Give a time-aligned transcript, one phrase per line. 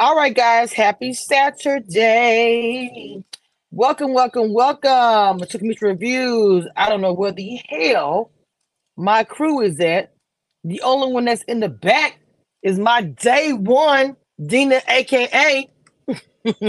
[0.00, 0.72] All right, guys.
[0.72, 1.74] Happy Saturday.
[3.72, 6.68] Welcome, welcome, welcome to Cameshia Reviews.
[6.76, 8.30] I don't know where the hell
[8.96, 10.14] my crew is at.
[10.64, 12.20] The only one that's in the back
[12.62, 15.68] is my day one, Dina, aka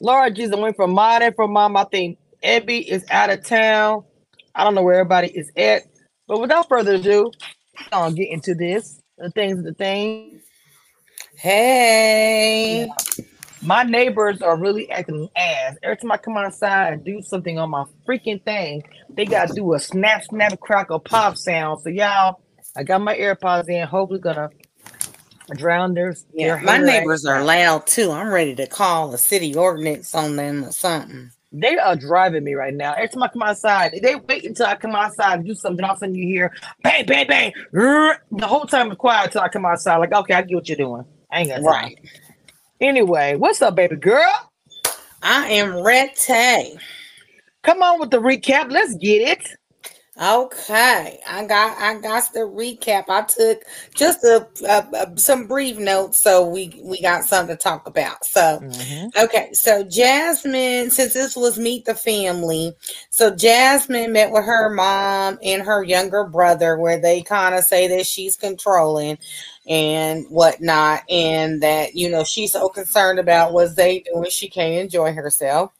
[0.00, 0.56] Laura Jesus.
[0.56, 1.76] Went from mom and from mom.
[1.76, 4.04] I think Ebby is out of town.
[4.54, 5.84] I don't know where everybody is at.
[6.28, 7.32] But without further ado,
[7.92, 8.97] I'm gonna get into this.
[9.18, 10.40] The things, the thing.
[11.34, 12.88] Hey.
[13.62, 15.76] My neighbors are really acting ass.
[15.82, 19.74] Every time I come outside and do something on my freaking thing, they gotta do
[19.74, 21.80] a snap, snap, crackle, pop sound.
[21.82, 22.40] So y'all,
[22.76, 23.86] I got my AirPods in.
[23.86, 24.50] Hopefully, gonna
[25.56, 26.14] drown their.
[26.32, 28.12] Yeah, their my neighbors are loud too.
[28.12, 31.32] I'm ready to call the city ordinance on them or something.
[31.50, 32.92] They are driving me right now.
[32.92, 35.82] Every time I come outside, they wait until I come outside and do something.
[35.84, 37.52] All of a sudden, you hear bang, bang, bang.
[37.72, 39.96] The whole time it's quiet until I come outside.
[39.96, 41.04] Like, okay, I get what you're doing.
[41.32, 41.64] I ain't got time.
[41.64, 41.98] Right.
[42.80, 44.50] Anyway, what's up, baby girl?
[45.22, 46.78] I am ready.
[47.62, 48.70] Come on with the recap.
[48.70, 49.48] Let's get it.
[50.20, 53.04] Okay, I got I got the recap.
[53.08, 53.62] I took
[53.94, 58.24] just a, a, a- some brief notes, so we we got something to talk about.
[58.24, 59.24] So mm-hmm.
[59.24, 62.72] Okay, so Jasmine, since this was Meet the Family,
[63.10, 67.88] so Jasmine met with her mom and her younger brother, where they kind of say
[67.88, 69.18] that she's controlling
[69.68, 74.74] and whatnot, and that you know she's so concerned about what they doing, she can't
[74.74, 75.72] enjoy herself.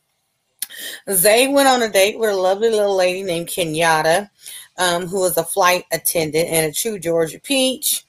[1.11, 4.31] Zay went on a date with a lovely little lady named Kenyatta,
[4.77, 8.05] um, who was a flight attendant and a true Georgia peach.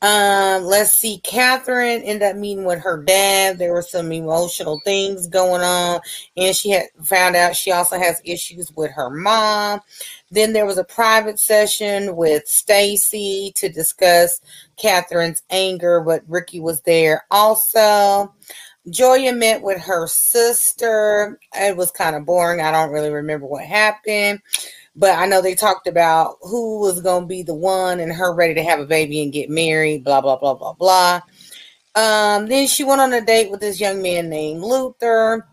[0.00, 1.18] Um, let's see.
[1.24, 3.58] Catherine ended up meeting with her dad.
[3.58, 6.00] There were some emotional things going on,
[6.36, 9.80] and she had found out she also has issues with her mom.
[10.30, 14.40] Then there was a private session with Stacy to discuss
[14.76, 18.32] Catherine's anger, but Ricky was there also.
[18.90, 21.38] Joya met with her sister.
[21.54, 22.60] It was kind of boring.
[22.60, 24.40] I don't really remember what happened
[24.98, 28.34] but I know they talked about who was going to be the one and her
[28.34, 31.20] ready to have a baby and get married, blah, blah, blah, blah, blah.
[31.94, 35.46] Um, then she went on a date with this young man named Luther,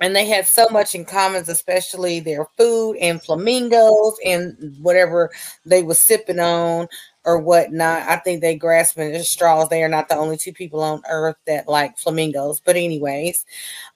[0.00, 5.30] and they had so much in common, especially their food and flamingos and whatever
[5.66, 6.88] they were sipping on
[7.24, 8.02] or whatnot.
[8.08, 9.68] I think they grasping at straws.
[9.68, 12.60] They are not the only two people on earth that like flamingos.
[12.60, 13.44] But, anyways,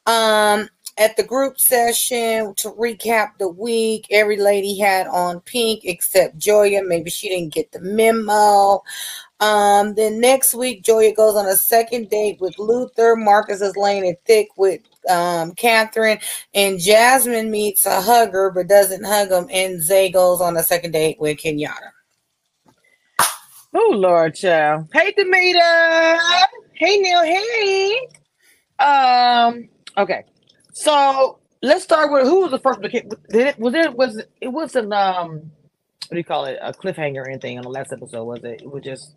[0.06, 6.38] um, at the group session to recap the week, every lady had on pink except
[6.38, 6.82] Joya.
[6.84, 8.82] Maybe she didn't get the memo.
[9.41, 13.16] Um, then next week, Joya goes on a second date with Luther.
[13.16, 16.19] Marcus is laying it thick with um, Catherine,
[16.54, 19.48] and Jasmine meets a hugger but doesn't hug him.
[19.53, 21.91] And Zay goes on a second date with Kenyatta.
[23.78, 24.88] Oh Lord, child.
[24.91, 26.19] Hey, Demita.
[26.72, 27.22] Hey, Neil.
[27.22, 28.09] Hey.
[28.78, 29.69] Um.
[29.98, 30.25] Okay.
[30.72, 32.81] So let's start with who was the first.
[32.81, 35.50] Did it was it was it, wasn't um
[36.09, 38.62] what do you call it a cliffhanger or anything on the last episode was it?
[38.62, 39.15] It was just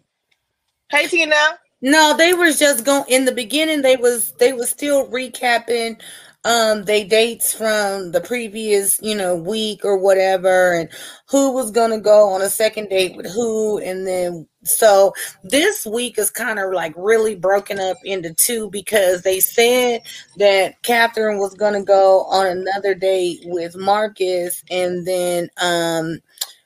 [0.89, 1.35] Hey Tina.
[1.81, 3.81] No, they was just going in the beginning.
[3.81, 6.01] They was they was still recapping
[6.45, 10.89] um they dates from the previous you know week or whatever and
[11.29, 15.13] who was gonna go on a second date with who and then so
[15.43, 20.01] this week is kind of like really broken up into two because they said
[20.37, 26.19] that Catherine was gonna go on another date with Marcus and then um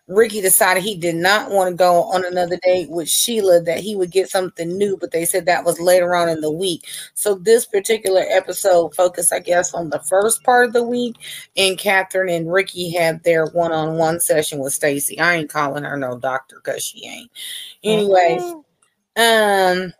[0.07, 3.95] Ricky decided he did not want to go on another date with Sheila, that he
[3.95, 6.85] would get something new, but they said that was later on in the week.
[7.13, 11.15] So this particular episode focused, I guess, on the first part of the week,
[11.55, 15.19] and Catherine and Ricky had their one-on-one session with Stacy.
[15.19, 17.31] I ain't calling her no doctor because she ain't.
[17.83, 18.41] Anyways,
[19.15, 19.93] um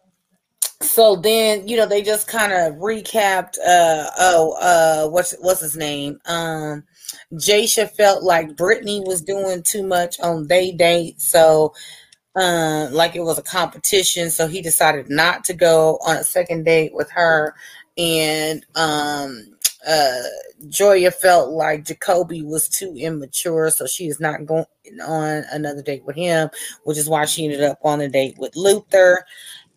[0.82, 5.78] so then you know they just kind of recapped uh oh uh what's what's his
[5.78, 6.84] name um
[7.34, 11.22] Jasha felt like Brittany was doing too much on they date.
[11.22, 11.74] So
[12.36, 14.30] uh, like it was a competition.
[14.30, 17.56] So he decided not to go on a second date with her.
[17.98, 19.56] And um
[19.88, 20.22] uh
[20.68, 23.70] Joya felt like Jacoby was too immature.
[23.70, 24.66] So she is not going
[25.06, 26.50] on another date with him
[26.84, 29.26] which is why she ended up on a date with Luther.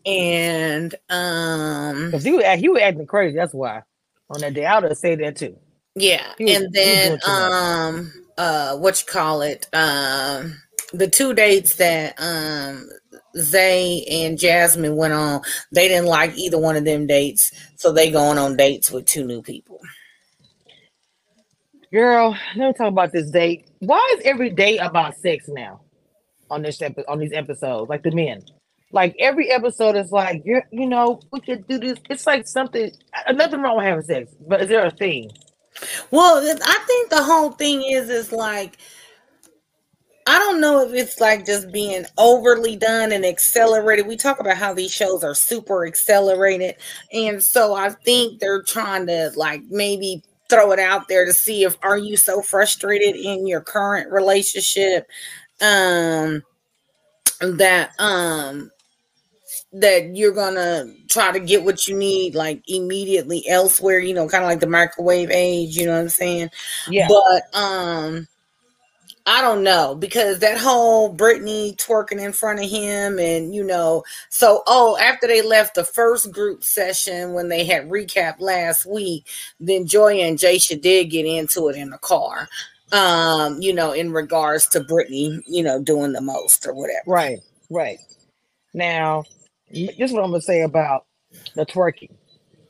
[0.05, 3.35] And um Because he was he was acting crazy.
[3.35, 3.83] That's why.
[4.29, 5.57] On that day I would have said that too.
[5.99, 7.51] Yeah was- and then doing too much.
[7.51, 10.55] um uh what you call it um
[10.93, 12.87] the two dates that um
[13.37, 15.41] Zay and Jasmine went on
[15.71, 19.25] they didn't like either one of them dates so they going on dates with two
[19.25, 19.79] new people
[21.91, 23.69] Girl, let me talk about this date.
[23.79, 25.81] Why is every day about sex now
[26.49, 27.89] on this epi- on these episodes?
[27.89, 28.41] Like the men.
[28.91, 31.97] Like every episode is like, you you know, we could do this.
[32.09, 32.91] It's like something.
[33.33, 35.29] Nothing wrong with having sex, but is there a theme?
[36.11, 38.77] Well, I think the whole thing is is like
[40.29, 44.07] I don't know if it's like just being overly done and accelerated.
[44.07, 46.75] We talk about how these shows are super accelerated.
[47.13, 51.63] And so I think they're trying to like maybe throw it out there to see
[51.63, 55.07] if are you so frustrated in your current relationship
[55.61, 56.41] um
[57.41, 58.69] that um
[59.73, 64.43] that you're gonna try to get what you need like immediately elsewhere, you know, kind
[64.43, 66.49] of like the microwave age, you know what I'm saying?
[66.89, 67.07] Yeah.
[67.07, 68.27] But um
[69.27, 74.03] I don't know because that whole Brittany twerking in front of him, and you know,
[74.29, 79.27] so oh, after they left the first group session when they had recap last week,
[79.59, 82.47] then Joy and Jasha did get into it in the car,
[82.93, 87.03] um, you know, in regards to Brittany, you know, doing the most or whatever.
[87.05, 87.99] Right, right.
[88.73, 89.25] Now,
[89.71, 91.05] this is what I'm gonna say about
[91.55, 92.11] the twerking.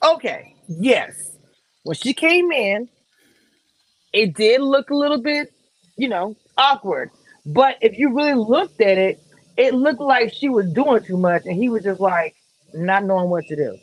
[0.03, 1.37] Okay, yes,
[1.83, 2.89] when she came in,
[4.13, 5.51] it did look a little bit,
[5.97, 7.11] you know, awkward.
[7.45, 9.21] But if you really looked at it,
[9.57, 12.35] it looked like she was doing too much, and he was just like
[12.73, 13.77] not knowing what to do.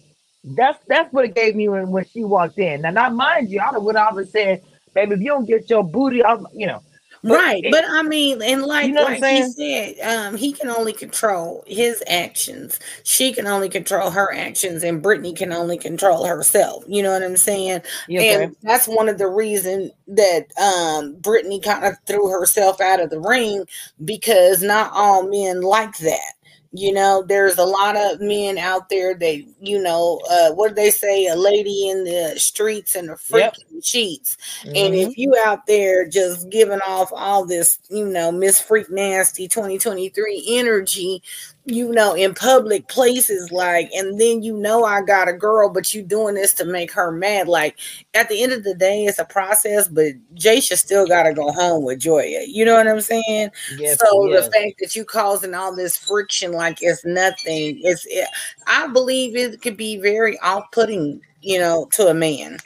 [0.45, 2.83] That's that's what it gave me when, when she walked in.
[2.83, 4.63] Now, not mind you, I would have off said,
[4.95, 6.81] "Baby, if you don't get your booty, I'll, you know,
[7.25, 10.93] right, but I mean, and like, you know like he said, um, he can only
[10.93, 12.79] control his actions.
[13.05, 16.85] She can only control her actions, and Brittany can only control herself.
[16.87, 17.83] You know what I'm saying?
[18.21, 23.11] and that's one of the reasons that um Brittany kind of threw herself out of
[23.11, 23.65] the ring
[24.05, 26.33] because not all men like that.
[26.77, 30.75] You know, there's a lot of men out there that, you know, uh, what do
[30.75, 31.29] they say?
[31.29, 33.57] A lady in the streets and a freak yep.
[33.81, 34.37] sheets.
[34.63, 34.73] Mm-hmm.
[34.75, 39.47] And if you out there just giving off all this, you know, Miss Freak Nasty
[39.47, 41.23] 2023 energy,
[41.67, 45.95] you know, in public places, like, and then you know I got a girl, but
[45.95, 47.49] you doing this to make her mad.
[47.49, 47.79] Like,
[48.13, 51.53] at the end of the day, it's a process, but Jasha still got to go
[51.53, 52.45] home with Joya.
[52.47, 53.51] You know what I'm saying?
[53.79, 54.45] Yes, so yes.
[54.45, 58.05] the fact that you causing all this friction, like it's nothing, it's.
[58.11, 58.29] It,
[58.67, 62.59] I believe it could be very off-putting, you know, to a man.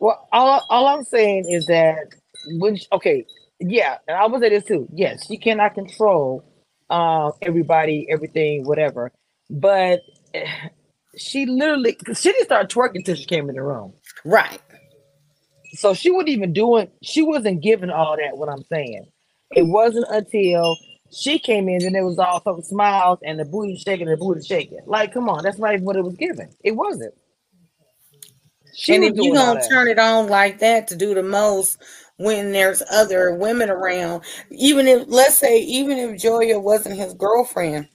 [0.00, 2.14] Well, all all I'm saying is that
[2.52, 3.26] when okay,
[3.60, 4.88] yeah, and I would say this too.
[4.94, 6.44] Yes, you cannot control
[6.90, 9.12] uh, everybody, everything, whatever.
[9.50, 10.02] But
[11.16, 13.92] she literally, she didn't start twerking until she came in the room.
[14.24, 14.60] Right.
[15.74, 19.06] So she wasn't even doing, she wasn't giving all that, what I'm saying.
[19.54, 20.76] It wasn't until
[21.10, 24.24] she came in and it was all fucking smiles and the booty shaking and the
[24.24, 24.80] booty shaking.
[24.86, 26.50] Like, come on, that's not even what it was given.
[26.62, 27.14] It wasn't.
[28.74, 31.82] She and if you gonna turn it on like that to do the most,
[32.18, 34.22] when there's other women around.
[34.50, 37.88] Even if, let's say, even if Joya wasn't his girlfriend,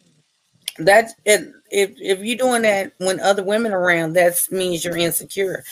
[0.79, 5.63] that if if you're doing that when other women around, that means you're insecure.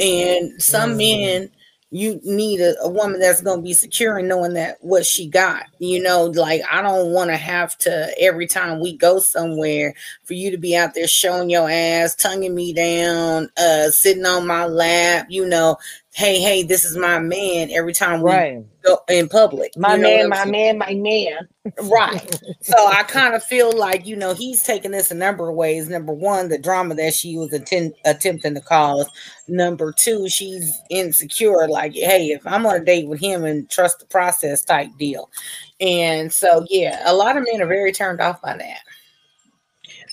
[0.00, 0.98] And some mm-hmm.
[0.98, 1.50] men
[1.90, 5.26] you need a, a woman that's going to be secure and knowing that what she
[5.26, 9.94] got you know like i don't want to have to every time we go somewhere
[10.24, 14.46] for you to be out there showing your ass tonguing me down uh sitting on
[14.46, 15.76] my lap you know
[16.12, 18.64] hey, hey, this is my man every time we right.
[18.82, 19.76] go in public.
[19.76, 21.48] My you know man, my man, my man.
[21.82, 22.40] Right.
[22.60, 25.88] so I kind of feel like, you know, he's taking this a number of ways.
[25.88, 29.08] Number one, the drama that she was attend- attempting to cause.
[29.46, 31.68] Number two, she's insecure.
[31.68, 35.30] Like, hey, if I'm on a date with him and trust the process type deal.
[35.80, 38.80] And so, yeah, a lot of men are very turned off by that.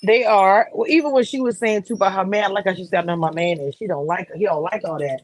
[0.04, 0.70] They are.
[0.72, 3.08] Well, even when she was saying too about her man, like I she said, I
[3.08, 3.74] know my man is.
[3.74, 4.30] She don't like.
[4.36, 5.24] He don't like all that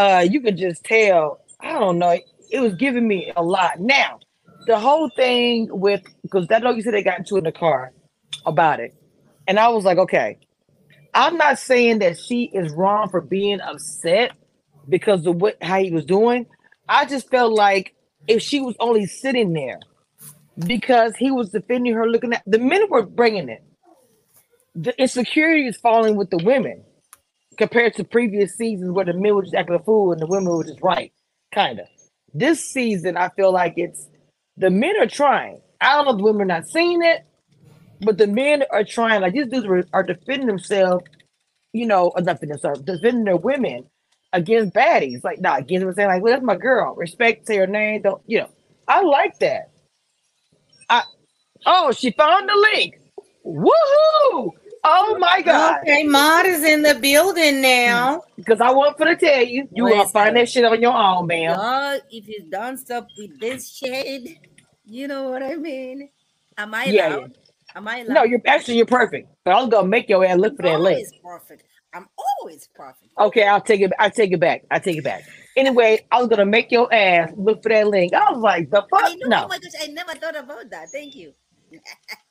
[0.00, 1.42] uh, you could just tell.
[1.60, 2.18] I don't know.
[2.50, 3.80] It was giving me a lot.
[3.80, 4.18] Now,
[4.66, 7.92] the whole thing with because that know you said they got into in the car
[8.46, 8.94] about it,
[9.46, 10.38] and I was like, okay,
[11.12, 14.32] I'm not saying that she is wrong for being upset
[14.88, 16.46] because of what how he was doing.
[16.88, 17.94] I just felt like
[18.26, 19.80] if she was only sitting there
[20.66, 23.62] because he was defending her, looking at the men were bringing it.
[24.74, 26.84] The insecurity is falling with the women
[27.60, 30.50] compared to previous seasons where the men were just acting a fool and the women
[30.50, 31.12] were just right,
[31.52, 31.86] kind of.
[32.32, 34.08] This season, I feel like it's
[34.56, 35.60] the men are trying.
[35.82, 37.22] I don't know if the women are not seeing it,
[38.00, 39.20] but the men are trying.
[39.20, 41.04] Like these dudes are, are defending themselves,
[41.74, 43.84] you know, uh, not defending themselves, defending their women
[44.32, 45.22] against baddies.
[45.22, 46.94] Like, not nah, against them saying, like, well, that's my girl.
[46.94, 48.00] Respect, say her name.
[48.02, 48.48] Don't, you know,
[48.88, 49.70] I like that.
[50.88, 51.02] I,
[51.66, 52.98] oh, she found the link.
[53.44, 54.52] Woohoo!
[54.82, 55.80] Oh my God.
[55.82, 58.22] Okay, Maud is in the building now.
[58.36, 61.26] Because I want for to tell you, you will find that shit on your own,
[61.26, 62.00] man.
[62.10, 64.38] If you don't stop with this shade,
[64.84, 66.08] you know what I mean?
[66.56, 67.38] Am I yeah, loud?
[67.74, 68.02] Am I?
[68.02, 69.28] No, you're actually you're perfect.
[69.44, 71.06] But I was gonna make your ass look for that link.
[71.22, 71.64] Perfect.
[71.92, 72.06] I'm
[72.40, 73.10] always perfect.
[73.18, 73.92] Okay, I'll take it.
[73.98, 74.64] I take it back.
[74.70, 75.24] I take it back.
[75.56, 78.14] Anyway, I was gonna make your ass look for that link.
[78.14, 79.10] I was like, the fuck?
[79.20, 79.44] Know, no.
[79.44, 80.90] Oh my gosh, I never thought about that.
[80.90, 81.32] Thank you.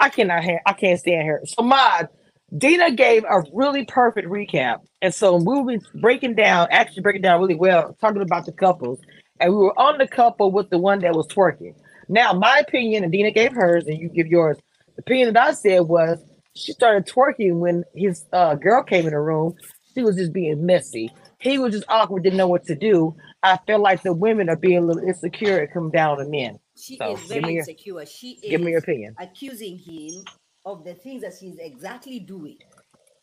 [0.00, 0.60] I cannot hear.
[0.66, 1.42] I can't stand her.
[1.46, 2.08] So, Mod,
[2.56, 7.40] Dina gave a really perfect recap, and so we were breaking down, actually breaking down
[7.40, 9.00] really well, talking about the couples,
[9.40, 11.74] and we were on the couple with the one that was twerking.
[12.08, 14.58] Now, my opinion, and Dina gave hers, and you give yours.
[14.96, 16.18] The opinion that I said was
[16.56, 19.54] she started twerking when his uh, girl came in the room.
[19.94, 21.12] She was just being messy.
[21.40, 23.16] He was just awkward, didn't know what to do.
[23.42, 26.58] I feel like the women are being a little insecure and come down to men.
[26.80, 28.04] She so, is very insecure.
[28.06, 29.14] She is give me your opinion.
[29.18, 30.24] Accusing him
[30.64, 32.58] of the things that she's exactly doing.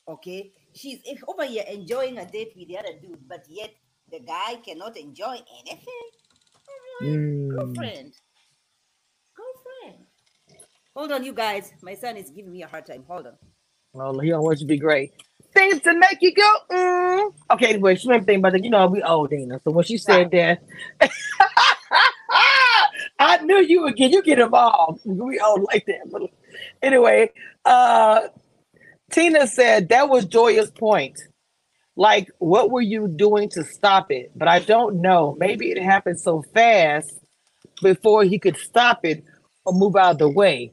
[0.08, 3.72] Okay, she's over here enjoying a date with the other dude, but yet
[4.10, 6.08] the guy cannot enjoy anything.
[7.02, 7.50] Mm.
[7.50, 8.14] Girlfriend,
[9.36, 10.06] girlfriend.
[10.96, 11.74] Hold on, you guys.
[11.82, 13.04] My son is giving me a hard time.
[13.08, 13.34] Hold on.
[13.94, 15.12] Well, he don't want you to be great.
[15.54, 16.50] Things to make you go.
[16.72, 17.34] Mm.
[17.52, 18.64] Okay, anyway, she made me think about that.
[18.64, 19.60] You know, we old Dana.
[19.64, 20.62] So when she said that,
[23.20, 25.02] I knew you would get you get involved.
[25.06, 26.30] We all like that.
[26.82, 27.32] Anyway,
[27.66, 28.22] uh
[29.12, 31.20] Tina said that was Joya's point.
[31.96, 34.32] Like, what were you doing to stop it?
[34.36, 35.36] But I don't know.
[35.40, 37.12] Maybe it happened so fast
[37.82, 39.24] before he could stop it
[39.66, 40.72] or move out of the way.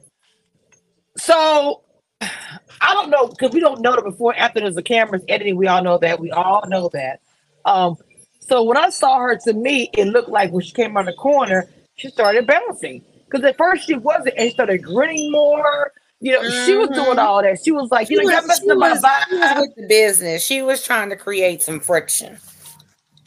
[1.17, 1.81] So
[2.21, 5.55] I don't know because we don't know that before after there's the cameras editing.
[5.55, 6.19] We all know that.
[6.19, 7.21] We all know that.
[7.65, 7.97] Um,
[8.41, 11.13] so when I saw her, to me, it looked like when she came around the
[11.13, 13.03] corner, she started bouncing.
[13.25, 15.91] Because at first she wasn't, and started grinning more.
[16.21, 16.65] You know, mm-hmm.
[16.65, 17.19] she was doing mm-hmm.
[17.19, 17.59] all that.
[17.63, 20.43] She was like, you know, was, she was, she was with the business.
[20.43, 22.37] She was trying to create some friction.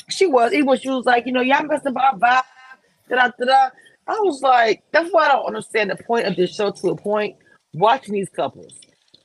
[0.08, 2.42] She was, even when she was like, you know, y'all messing my vibe.
[3.10, 3.68] Da, da, da.
[4.06, 6.96] I was like, that's why I don't understand the point of this show to a
[6.96, 7.36] point.
[7.74, 8.72] Watching these couples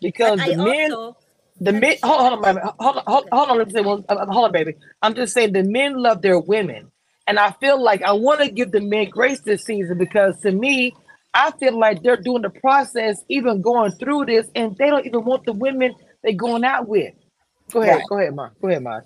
[0.01, 1.17] because the men, also,
[1.61, 1.95] the men.
[2.03, 2.57] Hold, hold on.
[2.77, 3.57] Hold on, hold, hold on.
[3.57, 4.03] Let me say one.
[4.09, 4.75] Uh, hold on, baby.
[5.01, 6.91] I'm just saying the men love their women,
[7.27, 10.51] and I feel like I want to give the men grace this season because to
[10.51, 10.93] me,
[11.33, 15.25] I feel like they're doing the process, even going through this, and they don't even
[15.25, 17.13] want the women they're going out with.
[17.71, 18.05] Go ahead, right.
[18.09, 18.49] go ahead, Ma.
[18.61, 18.99] Go ahead, Ma.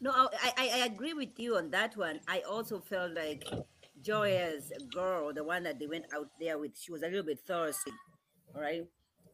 [0.00, 2.20] No, I, I, I agree with you on that one.
[2.26, 3.44] I also felt like
[4.02, 7.40] Joya's girl, the one that they went out there with, she was a little bit
[7.46, 7.92] thirsty.
[8.54, 8.84] All right.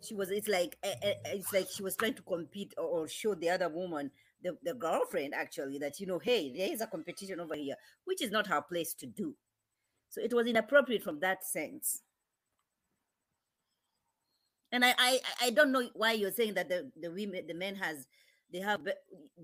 [0.02, 2.84] She was, it's like, eh, eh, eh, it's like she was trying to compete or,
[2.84, 4.10] or show the other woman,
[4.44, 7.74] the, the girlfriend actually, that, you know, hey, there is a competition over here,
[8.04, 9.34] which is not her place to do.
[10.10, 12.02] So it was inappropriate from that sense.
[14.70, 17.74] And I, I, I don't know why you're saying that the, the women, the men
[17.76, 18.06] has,
[18.52, 18.80] they have,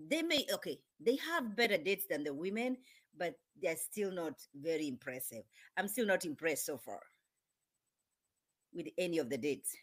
[0.09, 2.76] they may, okay, they have better dates than the women,
[3.16, 5.42] but they're still not very impressive.
[5.76, 7.00] I'm still not impressed so far
[8.73, 9.75] with any of the dates.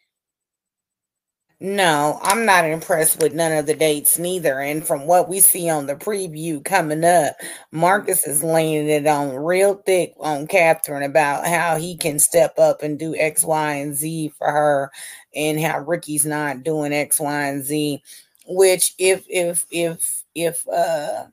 [1.60, 4.60] No, I'm not impressed with none of the dates neither.
[4.60, 7.36] And from what we see on the preview coming up,
[7.72, 12.84] Marcus is laying it on real thick on Catherine about how he can step up
[12.84, 14.92] and do X, Y, and Z for her,
[15.36, 18.04] and how Ricky's not doing X, Y, and Z.
[18.48, 21.26] Which if if if if uh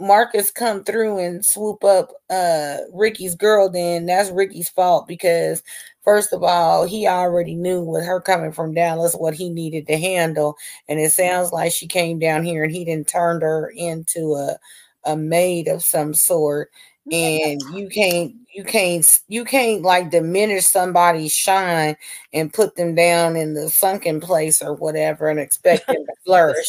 [0.00, 5.62] Marcus come through and swoop up uh Ricky's girl, then that's Ricky's fault because
[6.04, 9.98] first of all, he already knew with her coming from Dallas what he needed to
[9.98, 10.56] handle.
[10.88, 14.58] And it sounds like she came down here and he didn't turn her into a
[15.04, 16.70] a maid of some sort.
[17.12, 21.96] And you can't you can't you can't like diminish somebody's shine
[22.32, 26.66] and put them down in the sunken place or whatever and expect them to flourish.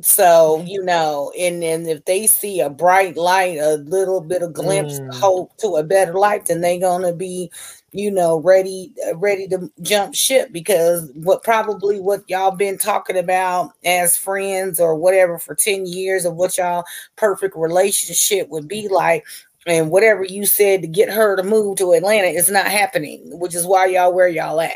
[0.00, 4.52] So, you know, and then if they see a bright light, a little bit of
[4.52, 5.14] glimpse mm.
[5.14, 7.50] hope to a better life, then they're gonna be,
[7.90, 13.18] you know, ready, uh, ready to jump ship because what probably what y'all been talking
[13.18, 16.84] about as friends or whatever for 10 years of what y'all
[17.16, 19.24] perfect relationship would be like.
[19.66, 23.54] And whatever you said to get her to move to Atlanta is not happening, which
[23.54, 24.72] is why y'all where y'all at.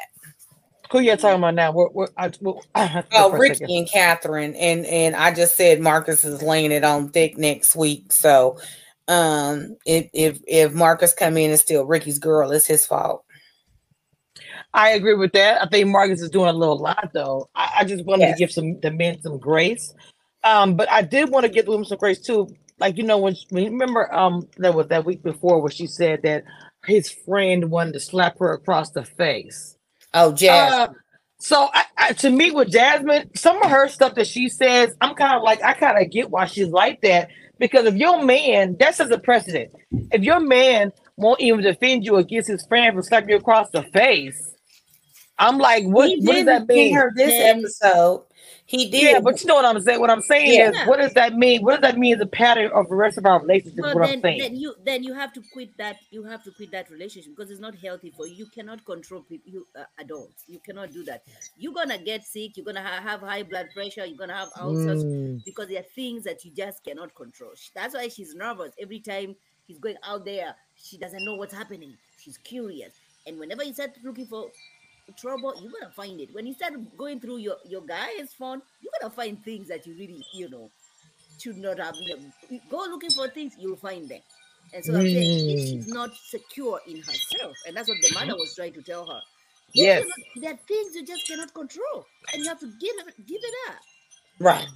[0.93, 1.73] Who you talking about now?
[1.73, 2.27] We're, we're, I,
[2.75, 7.09] I oh, Ricky and Catherine, and and I just said Marcus is laying it on
[7.09, 8.13] thick next week.
[8.13, 8.59] So,
[9.09, 13.25] um, if if if Marcus come in and steal Ricky's girl, it's his fault.
[14.75, 15.63] I agree with that.
[15.63, 17.49] I think Marcus is doing a little lot though.
[17.55, 18.37] I, I just wanted yes.
[18.37, 19.95] to give some the men some grace.
[20.45, 22.49] Um, but I did want to give the women some grace too.
[22.79, 26.21] Like you know when, when remember um that was that week before where she said
[26.25, 26.45] that
[26.85, 29.79] his friend wanted to slap her across the face.
[30.15, 30.81] Oh, Jasmine.
[30.81, 30.93] Uh,
[31.39, 35.15] so I, I, to meet with Jasmine, some of her stuff that she says, I'm
[35.15, 37.31] kind of like, I kind of get why she's like that.
[37.59, 39.73] Because if your man, that's as a precedent.
[40.13, 43.83] If your man won't even defend you against his friend for slapping you across the
[43.83, 44.53] face,
[45.39, 46.11] I'm like, what?
[46.21, 46.95] What does that mean?
[46.95, 48.25] Her this episode,
[48.73, 49.03] he did.
[49.13, 50.01] Yeah, but you know what I'm saying.
[50.01, 50.71] What I'm saying Yeah.
[50.71, 51.63] is, what does that mean?
[51.63, 53.79] What does that mean as a pattern of the rest of our relationship?
[53.81, 54.39] Well, what then, I'm saying.
[54.41, 55.97] then you then you have to quit that.
[56.11, 58.35] You have to quit that relationship because it's not healthy for you.
[58.35, 60.45] You cannot control people, you uh, adults.
[60.49, 61.23] You cannot do that.
[61.57, 62.57] You're gonna get sick.
[62.57, 64.05] You're gonna ha- have high blood pressure.
[64.07, 65.45] You're gonna have ulcers Mm.
[65.45, 67.53] because there are things that you just cannot control.
[67.75, 69.37] That's why she's nervous every time
[69.67, 70.57] he's going out there.
[70.77, 71.97] She doesn't know what's happening.
[72.19, 72.95] She's curious,
[73.27, 74.51] and whenever you start looking for
[75.17, 76.35] trouble, you're gonna find it.
[76.35, 79.95] When you start going through your your guy's phone, you're gonna find things that you
[79.95, 80.71] really you know
[81.41, 81.95] should not have.
[82.71, 84.21] Go looking for things, you'll find them.
[84.75, 85.69] And so I'm saying Mm.
[85.69, 89.21] she's not secure in herself, and that's what the mother was trying to tell her.
[89.75, 90.05] Yes.
[90.35, 93.55] you're there are things you just cannot control, and you have to give give it
[93.71, 93.81] up.
[94.39, 94.67] Right.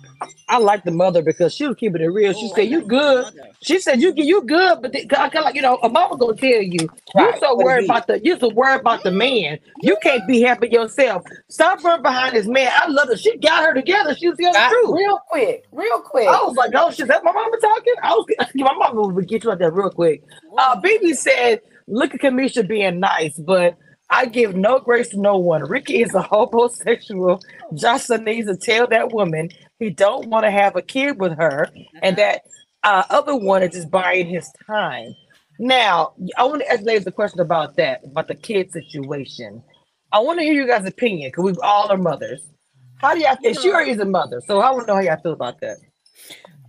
[0.48, 2.32] I like the mother because she was keeping it real.
[2.32, 3.26] She Oh, said, "You good."
[3.62, 6.34] She said, "You you good," but I kind of like you know, a mama gonna
[6.36, 9.58] tell you, Right, you so worried about the you so worried about the man.
[9.82, 11.24] You can't be happy yourself.
[11.48, 12.70] Stop running behind this man.
[12.74, 13.16] I love her.
[13.16, 14.14] She got her together.
[14.14, 14.96] She was telling the truth.
[14.96, 16.28] real quick, real quick.
[16.28, 17.94] I was like, oh shit, that my mama talking?
[18.02, 20.22] I was my mama would get you out there real quick.
[20.56, 23.76] Uh BB said, look at Cameshia being nice, but
[24.08, 25.62] I give no grace to no one.
[25.64, 27.42] Ricky is a homosexual.
[27.74, 31.68] Jocelyn needs to tell that woman he don't want to have a kid with her,
[32.02, 32.42] and that
[32.82, 35.14] uh, other one is just buying his time.
[35.58, 39.62] Now, I want to ask ladies a question about that, about the kid situation.
[40.12, 42.42] I want to hear you guys' opinion because we all are mothers.
[42.98, 43.54] How do y'all feel?
[43.54, 45.78] She already is a mother, so I want to know how y'all feel about that.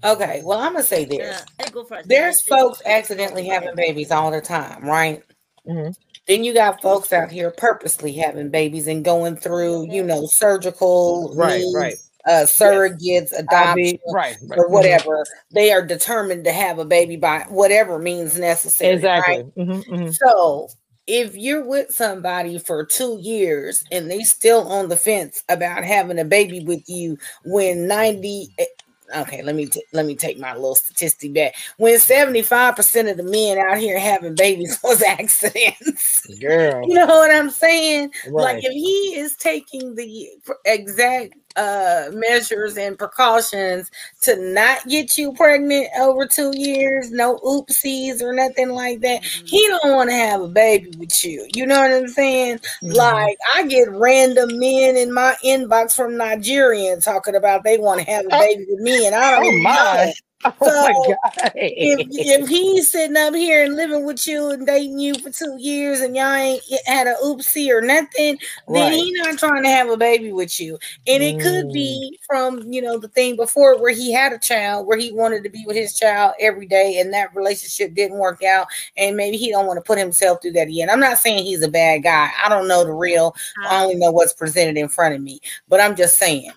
[0.03, 1.44] Okay, well, I'm gonna say this.
[1.60, 2.08] I go first.
[2.08, 5.24] There's I folks accidentally having babies all the time, right?
[5.68, 5.96] Mhm.
[6.27, 11.33] Then you got folks out here purposely having babies and going through, you know, surgical,
[11.35, 11.96] Right, needs, right.
[12.25, 14.59] uh, surrogates, I adoption, be- right, right.
[14.59, 15.25] or whatever.
[15.51, 18.96] They are determined to have a baby by whatever means necessary.
[18.96, 19.35] Exactly.
[19.44, 19.55] right?
[19.55, 20.13] Mhm, mhm.
[20.16, 20.68] So
[21.07, 26.20] if you're with somebody for two years and they still on the fence about having
[26.20, 28.66] a baby with you when 90 eh,
[29.15, 33.24] okay let me t- let me take my little statistic back when 75% of the
[33.24, 36.81] men out here having babies was accidents Girl.
[36.87, 38.55] you know what i'm saying Right.
[38.55, 40.29] like if he is taking the
[40.65, 43.90] exact uh measures and precautions
[44.22, 49.48] to not get you pregnant over two years no oopsies or nothing like that Mhm.
[49.48, 52.94] he don't want to have a baby with you you know what i'm saying Mhm.
[52.96, 58.05] like i get random men in my inbox from Nigerian talking about they want to
[58.05, 58.40] have a Oh.
[58.40, 60.14] baby with me and i don't Oh even my.
[60.45, 61.51] Oh my So, god.
[61.55, 65.55] if, if he's sitting up here and living with you and dating you for two
[65.59, 68.93] years and y'all ain't had a oopsie or nothing, then Right.
[68.93, 70.77] he not trying to have a baby with you.
[71.07, 71.73] And it could Mm.
[71.73, 75.43] be from you know the thing before where he had a child where he wanted
[75.43, 79.37] to be with his child every day and that relationship didn't work out and maybe
[79.37, 80.89] he don't want to put himself through that again.
[80.89, 82.29] I'm not saying he's a bad guy.
[82.43, 83.35] I don't know the real.
[83.69, 85.39] I only know what's presented in front of me.
[85.67, 86.51] But I'm just saying.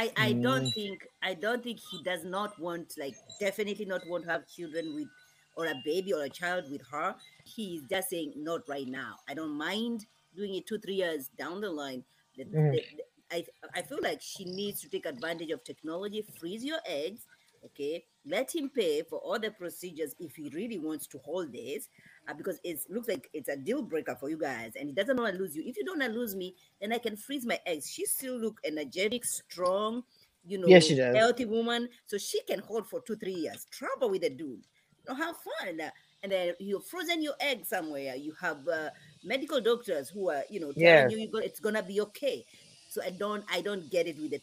[0.00, 0.72] I, I don't Mm.
[0.72, 4.94] think I don't think he does not want like definitely not want to have children
[4.94, 5.08] with
[5.56, 7.16] or a baby or a child with her.
[7.44, 9.16] He's just saying not right now.
[9.28, 12.04] I don't mind doing it two three years down the line.
[12.36, 12.70] The- Mhm.
[12.70, 16.22] the- the- I I feel like she needs to take advantage of technology.
[16.22, 17.26] Freeze your eggs,
[17.64, 18.06] okay?
[18.24, 21.88] Let him pay for all the procedures if he really wants to hold this,
[22.30, 25.16] uh, because it looks like it's a deal breaker for you guys, and he doesn't
[25.16, 25.62] want to lose you.
[25.66, 27.90] If you don't want to lose me, then I can freeze my eggs.
[27.90, 30.02] She still look energetic, strong,
[30.46, 31.16] you know, Yes, she does.
[31.16, 33.66] healthy woman, so she can hold for two, three years.
[33.70, 34.64] Trouble with the dude.
[35.06, 35.80] You know, have fun.
[36.22, 38.14] And then you've frozen your egg somewhere.
[38.14, 38.90] You have uh,
[39.24, 41.10] medical doctors who are, you know, telling Yes.
[41.10, 42.44] you go, it's gonna be okay.
[42.88, 44.40] So I don't, I don't get it with the,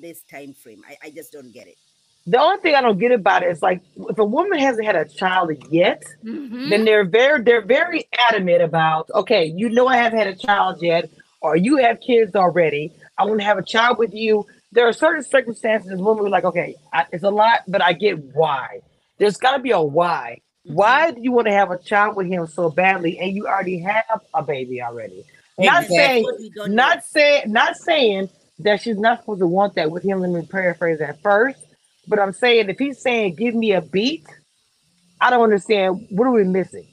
[0.00, 0.82] this time frame.
[0.88, 1.76] I, I just don't get it.
[2.30, 4.96] The only thing I don't get about it is like if a woman hasn't had
[4.96, 6.68] a child yet, Mm-hmm.
[6.70, 10.82] then they're very they're very adamant about okay, you know I haven't had a child
[10.82, 11.10] yet,
[11.40, 12.92] or you have kids already.
[13.16, 14.46] I want to have a child with you.
[14.72, 18.18] There are certain circumstances women are like, okay, I, it's a lot, but I get
[18.34, 18.80] why.
[19.18, 20.40] There's got to be a why.
[20.64, 23.78] Why do you want to have a child with him so badly, and you already
[23.78, 25.24] have a baby already?
[25.58, 25.96] Not Exactly.
[25.96, 28.28] saying, we don't not saying, not saying
[28.60, 30.20] that she's not supposed to want that with him.
[30.20, 31.58] Let me paraphrase that first.
[32.08, 34.26] But I'm saying if he's saying, "Give me a beat,"
[35.20, 36.06] I don't understand.
[36.10, 36.88] What are we missing?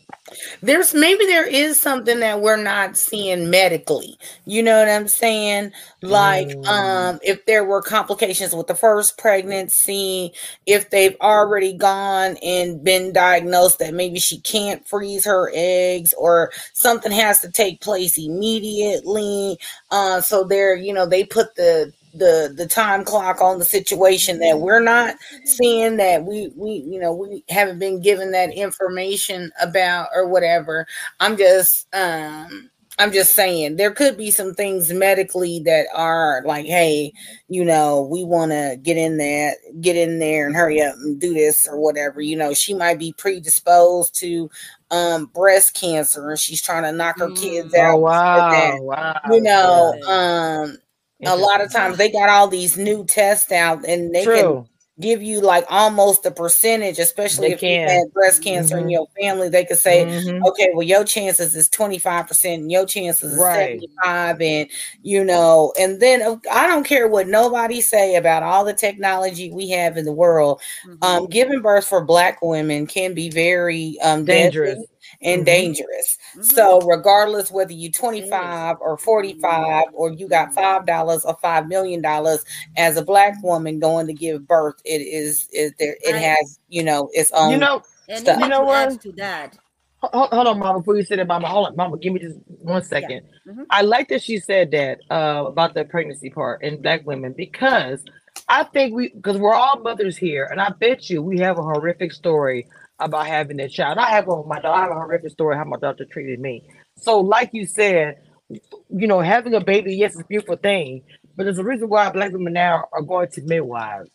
[0.61, 5.71] there's maybe there is something that we're not seeing medically you know what i'm saying
[6.01, 6.67] like Mm.
[6.67, 10.33] um if there were complications with the first pregnancy
[10.65, 16.51] if they've already gone and been diagnosed that maybe she can't freeze her eggs or
[16.73, 19.57] something has to take place immediately
[19.91, 24.39] uh so they're you know they put the the the time clock on the situation
[24.39, 29.51] that we're not seeing that we we you know we haven't been given that information
[29.61, 30.85] about or whatever
[31.19, 36.65] i'm just um I'm just saying there could be some things medically that are like,
[36.65, 37.11] hey,
[37.49, 41.19] you know, we want to get in there, get in there and hurry up and
[41.19, 42.21] do this or whatever.
[42.21, 44.49] You know, she might be predisposed to
[44.91, 47.79] um breast cancer and she's trying to knock her kids Mm.
[47.79, 47.95] out.
[47.95, 48.77] Oh wow, that.
[48.81, 49.19] wow.
[49.33, 50.61] You know, Yeah.
[50.63, 50.77] um
[51.23, 54.65] a lot of times they got all these new tests out and they can
[54.99, 57.89] give you like almost a percentage, especially They if you can.
[57.89, 58.91] had breast cancer in Mhm.
[58.91, 59.49] your family.
[59.49, 60.47] They could say, Mhm.
[60.47, 63.81] okay, well, your chances is 25% and your chances is Right.
[63.81, 64.69] 75 and
[65.03, 69.51] you know, and then uh, I don't care what nobody say about all the technology
[69.51, 70.61] we have in the world.
[70.85, 70.97] Mhm.
[71.01, 74.75] Um, giving birth for black women can be very um Dangerous.
[74.75, 74.87] deadly
[75.21, 75.45] and Mhm.
[75.45, 76.17] dangerous.
[76.35, 76.43] Mhm.
[76.43, 82.01] So regardless whether you 25 or 45 or you got five dollars or five million
[82.01, 82.43] dollars
[82.77, 86.59] as a black woman going to give birth, it is is there it I- has,
[86.69, 87.81] you know, its own You know,
[88.15, 88.39] stuff.
[88.39, 89.01] You know what?
[89.01, 89.57] to that,
[90.01, 90.79] hold, hold on, Mama.
[90.79, 91.97] Before you say that, Mama, hold on, Mama.
[91.97, 93.21] Give me just one second.
[93.47, 93.65] Mhm.
[93.69, 98.03] I like that she said that uh, about the pregnancy part in black women because
[98.49, 101.63] I think we because we're all mothers here, and I bet you we have a
[101.63, 102.67] horrific story
[102.99, 103.97] about having a child.
[103.97, 104.67] I have my daughter.
[104.69, 106.63] I have a horrific story how my daughter treated me.
[106.97, 108.17] So, like you said,
[108.49, 111.03] you know, having a baby, yes, it's a beautiful thing,
[111.35, 114.11] but there's a reason why black women now are going to midwives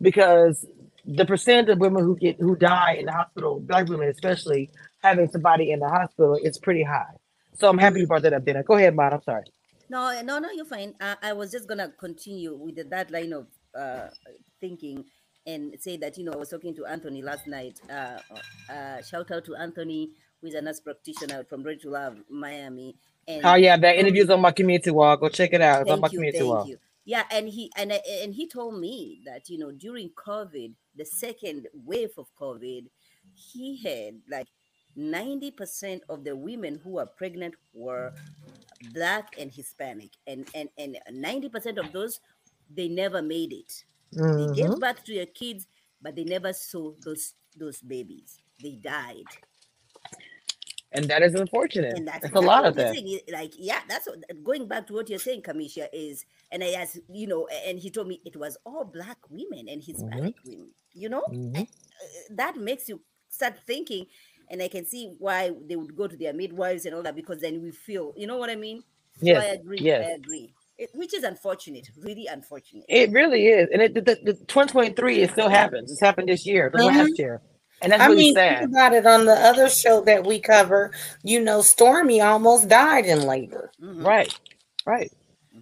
[0.00, 0.66] because
[1.04, 4.70] the percent of women who get who die in the hospital, black women especially,
[5.02, 7.14] having somebody in the hospital is pretty high.
[7.54, 8.62] So I'm happy you brought that up, Dana.
[8.62, 9.12] Go ahead, Maud.
[9.12, 9.44] I'm sorry.
[9.88, 10.94] No, no, no, you're fine.
[11.00, 13.46] I, I was just gonna continue with that line of
[13.78, 14.08] uh,
[14.60, 15.04] thinking
[15.46, 17.80] and say that you know I was talking to Anthony last night.
[17.88, 18.18] Uh,
[18.70, 22.96] uh, shout out to Anthony, who is a nurse practitioner from Ready to Love, Miami.
[23.28, 25.16] And Oh yeah, that interview's on my community wall.
[25.16, 25.82] Go check it out.
[25.82, 26.66] It's on my you, community thank wall.
[26.66, 26.78] you.
[27.04, 31.68] Yeah, and he and and he told me that you know during COVID, the second
[31.72, 32.86] wave of COVID,
[33.34, 34.48] he had like
[34.96, 38.12] ninety percent of the women who were pregnant were
[38.92, 42.20] black and Hispanic, and and and ninety percent of those
[42.74, 43.84] they never made it.
[44.36, 44.56] They Mhm.
[44.56, 45.66] gave birth to your kids,
[46.00, 48.40] but they never saw those those babies.
[48.62, 49.36] They died.
[50.92, 51.92] And that is unfortunate.
[51.96, 52.94] and that's, That's a lot of we're that.
[52.94, 56.72] saying, Like, yeah, that's what, going back to what you're saying, Cameshia, is, and I
[56.72, 60.70] asked, you know, and he told me it was all black women and Hispanic women,
[60.94, 61.66] you know, Mhm.
[62.02, 63.00] Uh, that makes you
[63.30, 64.06] start thinking,
[64.50, 67.40] and I can see why they would go to their midwives and all that because
[67.40, 68.82] then we feel, you know what I mean?
[69.14, 69.80] So I Yes, agree.
[69.80, 70.04] yes.
[70.04, 70.54] I agree.
[70.78, 72.84] It, which is unfortunate, really unfortunate.
[72.88, 75.90] It really is, and it the, the, the 2023 it still happens.
[75.90, 76.86] It's happened this year, the Mhm.
[76.86, 77.40] last year,
[77.82, 78.58] and that's I really mean, sad.
[78.60, 80.92] think about it on the other show that we cover.
[81.22, 83.72] You know, Stormy almost died in labor.
[83.82, 84.34] Mhm, Right,
[84.86, 85.10] right.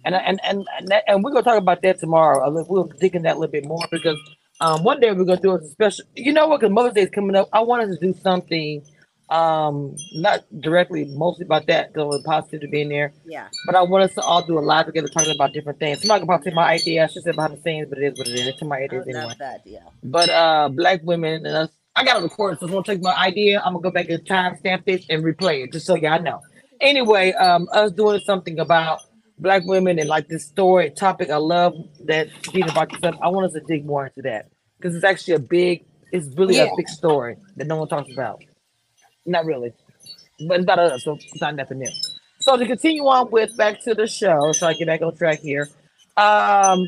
[0.05, 0.21] And mhm.
[0.25, 2.49] and and and, that, and we're gonna talk about that tomorrow.
[2.67, 4.19] We'll dig in that a little bit more because
[4.61, 6.05] um one day we're gonna do a special.
[6.15, 6.59] You know what?
[6.61, 7.49] Because Mother's Day is coming up.
[7.53, 8.83] I wanted to do something,
[9.29, 13.11] um, not directly, mostly about that because it's positivity being there.
[13.25, 13.47] yeah.
[13.65, 16.01] But I want us to all do a live together talking about different things.
[16.01, 17.03] Somebody can probably take my idea.
[17.03, 18.47] I should say behind the scenes, but it is what it is.
[18.47, 19.33] It's my I ideas anyway.
[19.39, 19.61] that.
[19.65, 19.79] Yeah.
[20.03, 22.59] But uh, black women and us, I got to record.
[22.59, 25.63] So i'm gonna take my idea, I'm gonna go back and timestamp it and replay
[25.63, 26.41] it just so y'all know.
[26.81, 28.99] Anyway, um, us doing something about
[29.39, 31.29] black women and like this story topic.
[31.29, 31.73] I love
[32.05, 33.15] that Gina brought this up.
[33.23, 36.57] I want us to dig more into that because it's actually a big, it's really
[36.57, 36.65] Yeah.
[36.65, 38.43] a big story that no one talks about.
[39.25, 39.73] Not really,
[40.47, 41.91] but it's about us, so it's not nothing new.
[42.39, 45.39] So to continue on with back to the show, so I get back on track
[45.39, 45.67] here.
[46.17, 46.87] Um,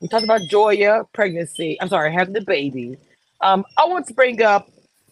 [0.00, 1.78] we talked about Joya pregnancy.
[1.80, 2.98] I'm sorry, having the baby.
[3.40, 4.68] Um, I want to bring up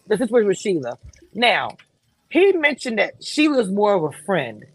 [0.07, 0.97] the situation with Sheila.
[1.33, 1.77] Now,
[2.29, 4.65] he mentioned that Sheila's more of a friend,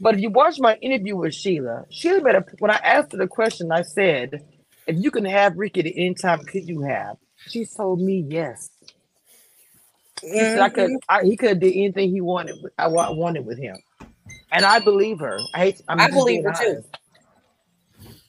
[0.00, 3.18] but if you watch my interview with Sheila, Sheila made a when I asked her
[3.18, 4.44] the question, I said,
[4.86, 7.16] "If you can have Ricky at any time, could you have?"
[7.48, 8.70] She told me yes.
[10.22, 10.90] He said I could.
[10.90, 10.96] Mhm.
[11.08, 12.56] I, he could did anything he wanted.
[12.62, 13.76] with- I wa- wanted with him,
[14.52, 15.38] and I believe her.
[15.54, 15.82] I hate.
[15.88, 16.84] I'm I believe her too.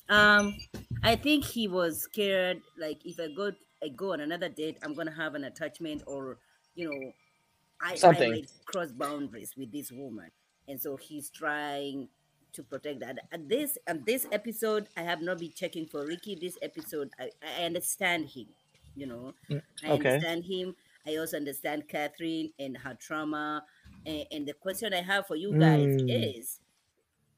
[0.10, 0.58] Um,
[1.03, 2.62] I think he was scared.
[2.77, 3.51] Like if I go,
[3.84, 6.38] I go on another date, I'm gonna have an attachment, or
[6.75, 7.12] you know,
[7.82, 8.32] I, I Something.
[8.32, 10.29] might cross boundaries with this woman,
[10.67, 12.10] and so he's trying
[12.53, 13.17] to protect that.
[13.32, 16.36] At this, at this episode, I have not been checking for Ricky.
[16.36, 18.47] This episode, I, I understand him.
[18.95, 20.10] You know, Mm, I okay.
[20.15, 20.75] understand him.
[21.08, 23.63] I also understand Catherine and her trauma.
[24.06, 26.08] And, and the question I have for you guys Mm.
[26.08, 26.60] is,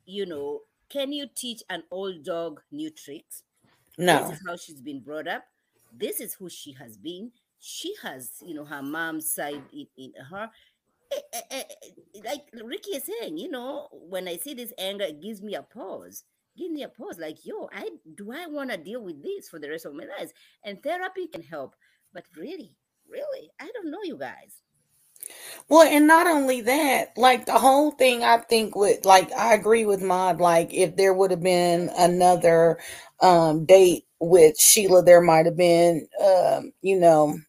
[0.05, 3.43] you know, can you teach an old dog new tricks?
[4.09, 5.43] This is how she's been brought up.
[5.91, 7.31] This is who she has been.
[7.59, 10.49] She has, you know, her mom's side in, in her.
[11.11, 11.63] Eh, eh, eh,
[12.23, 15.63] Like Ricky is saying, you know, when I see this anger, it gives me a
[15.63, 16.23] pause.
[16.57, 17.17] Give me a pause.
[17.19, 20.05] Like, yo, I do I want to deal with this for the rest of my
[20.05, 20.31] life?
[20.63, 21.75] And therapy can help.
[22.13, 22.75] But really,
[23.09, 24.61] really, I don't know, you guys.
[25.69, 29.85] Well, and not only that, like the whole thing, I think with like I agree
[29.85, 30.39] with Mod.
[30.39, 32.77] Like if there would have been another
[33.21, 37.39] um date with Sheila, there might have been, um, you know,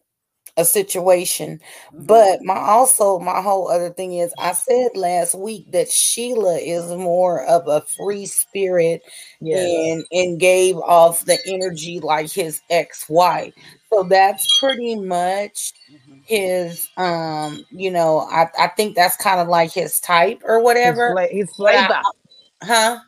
[0.57, 1.59] a situation.
[1.91, 2.05] Mhm.
[2.07, 6.87] But my also my whole other thing is I said last week that Sheila is
[6.91, 9.01] more of a free spirit
[9.41, 9.93] Yes.
[9.93, 13.53] and and gave off the energy like his ex-wife.
[13.97, 16.21] So that's pretty much Mhm.
[16.25, 20.63] his um, you know, I, I think that's kind of like his type or His,
[20.63, 21.13] whatever.
[21.13, 22.01] fla- his But I, flavor.
[22.63, 22.99] huh?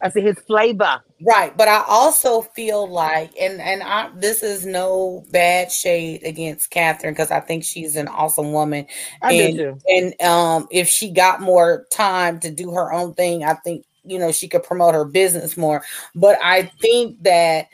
[0.00, 1.02] I said his flavor.
[1.20, 6.70] Right, but I also feel like, and and I this is no bad shade against
[6.70, 8.86] Catherine because I think she's an awesome woman,
[9.22, 9.80] I do and too.
[9.88, 14.18] and um, if she got more time to do her own thing, I think you
[14.18, 15.82] know she could promote her business more.
[16.14, 17.66] But I think that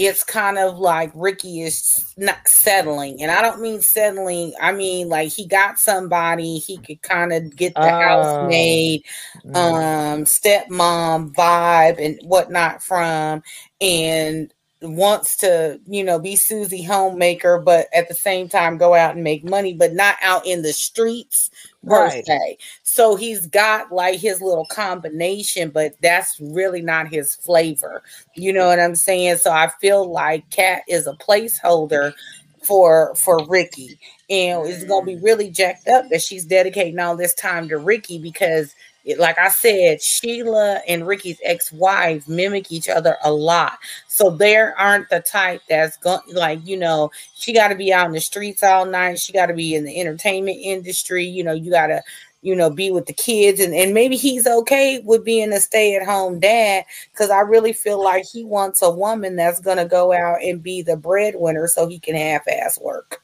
[0.00, 4.54] it's kind of like Ricky is not settling, and I don't mean settling.
[4.58, 8.40] I mean like he got somebody he could kind of get the house Oh.
[8.40, 9.04] made
[9.44, 9.84] Mm.
[10.14, 13.42] um stepmom vibe and whatnot from
[13.80, 19.14] and wants to you know be Susie homemaker but at the same time go out
[19.14, 21.50] and make money but not out in the streets
[21.86, 22.24] per Right.
[22.24, 22.58] se.
[22.82, 28.02] So he's got like his little combination but that's really not his flavor.
[28.34, 29.36] You know what i'm saying?
[29.36, 32.14] So i feel like cat is a placeholder
[32.62, 33.98] for for ricky.
[34.28, 35.22] And it's gonna be mm.
[35.22, 38.74] really jacked up that she's dedicating all this time to ricky because
[39.18, 43.78] like I said, Sheila and Ricky's ex-wife mimic each other a lot.
[44.08, 48.06] So they aren't the type that's going like, you know, she got to be out
[48.06, 49.18] in the streets all night.
[49.18, 51.24] She got to be in the entertainment industry.
[51.24, 52.02] You know, you got to,
[52.42, 53.60] you know, be with the kids.
[53.60, 58.26] And, and maybe he's okay with being a stay-at-home dad because I really feel like
[58.26, 61.98] he wants a woman that's going to go out and be the breadwinner so he
[61.98, 63.22] can half-ass work.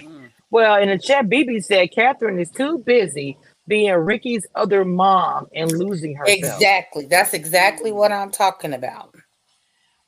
[0.00, 0.30] Mm.
[0.50, 5.70] Well, in the chat, BB said Catherine is too busy being Ricky's other mom and
[5.72, 6.38] losing herself.
[6.38, 7.06] Exactly.
[7.06, 7.98] That's exactly mm-hmm.
[7.98, 9.14] what I'm talking about.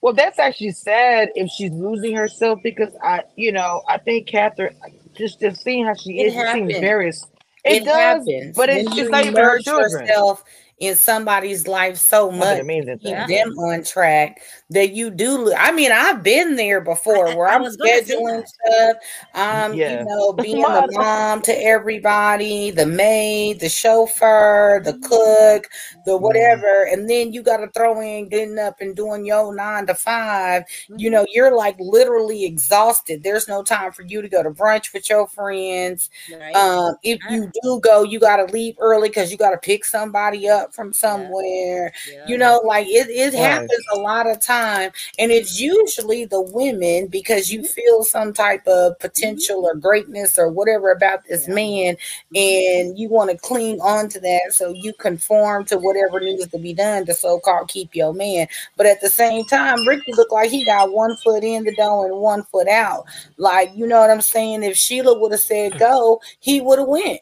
[0.03, 4.77] Well, that's actually sad if she's losing herself because I, you know, I think Catherine,
[5.15, 7.09] just just seeing how she It is, it seems very.
[7.09, 7.17] It,
[7.65, 8.57] It, does, happens.
[8.57, 10.07] but it's just you not even her children.
[10.07, 10.45] yourself
[10.79, 15.71] in somebody's life so much it means keep them on track that you do I
[15.73, 18.97] mean I've been there before where I I'm was gonna say scheduling stuff
[19.35, 19.89] um Yeah.
[19.89, 25.69] you know being the mom to everybody the maid the chauffeur the cook
[26.05, 26.21] the Mm.
[26.21, 29.95] whatever and then you got to throw in getting up and doing your 9 to
[29.95, 30.65] 5
[30.97, 31.13] you Mhm.
[31.13, 35.09] know you're like literally exhausted there's no time for you to go to brunch with
[35.09, 36.55] your friends Right?
[36.55, 37.29] um, if Yeah.
[37.29, 40.75] you do go, you got to leave early because you got to pick somebody up
[40.75, 41.93] from somewhere.
[42.05, 42.23] Yeah.
[42.25, 43.35] You know, like it, it Right.
[43.35, 48.67] happens a lot of time, and it's usually the women because you feel some type
[48.67, 51.97] of potential or greatness or whatever about this man,
[52.35, 56.59] and you want to cling on to that, so you conform to whatever needs to
[56.59, 58.47] be done to so-called keep your man.
[58.77, 62.07] But at the same time, Ricky looked like he got one foot in the door
[62.07, 63.05] and one foot out.
[63.37, 64.63] Like, you know what I'm saying?
[64.63, 67.21] If Sheila would have said go, he would have went.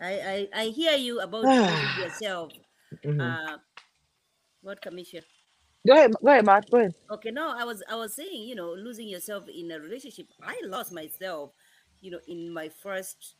[0.00, 1.44] I, I I hear you about
[1.98, 2.52] yourself.
[3.04, 3.20] Mhm.
[3.20, 3.58] Uh,
[4.62, 5.22] what commission?
[5.86, 6.64] Go ahead, go ahead, Mark.
[6.70, 6.94] Go ahead.
[7.10, 10.26] Okay, no, I was I was saying, you know, losing yourself in a relationship.
[10.42, 11.52] I lost myself,
[12.00, 13.34] you know, in my first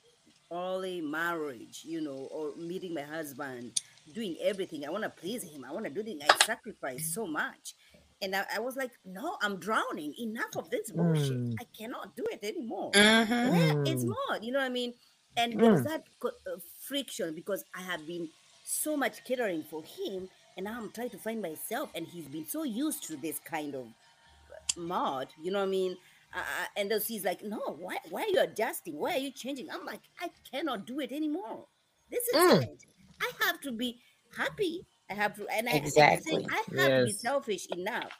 [0.53, 3.73] early marriage, you know, or meeting my husband,
[4.13, 4.85] doing everything.
[4.87, 5.65] I want to please him.
[5.65, 6.23] I want to do things.
[6.25, 7.75] I sacrificed so much.
[8.23, 10.15] And I, I was like, no, I'm drowning.
[10.19, 11.43] Enough of this bullshit.
[11.43, 11.61] Mm.
[11.61, 12.97] I cannot do it anymore.
[13.41, 14.15] Where is Mm.
[14.29, 14.39] more?
[14.41, 14.95] You know what I mean?
[15.37, 15.85] And there was Mm.
[15.85, 18.29] that co- uh, friction because I have been
[18.65, 22.47] so much catering for him, and now I'm trying to find myself, and he's been
[22.47, 23.87] so used to this kind of
[24.77, 25.29] mod.
[25.43, 25.97] You know what I mean?
[26.35, 27.99] Uh, uh, and then he's like, "No, why?
[28.11, 28.99] Why are you adjusting?
[28.99, 31.67] Why are you changing?" I'm like, "I cannot do it anymore.
[32.11, 32.63] This is Mm.
[32.63, 32.85] it.
[33.23, 34.01] I have to be
[34.37, 34.87] happy.
[35.11, 36.19] I have to, and I, I'm Exactly.
[36.19, 38.13] saying I have to be selfish enough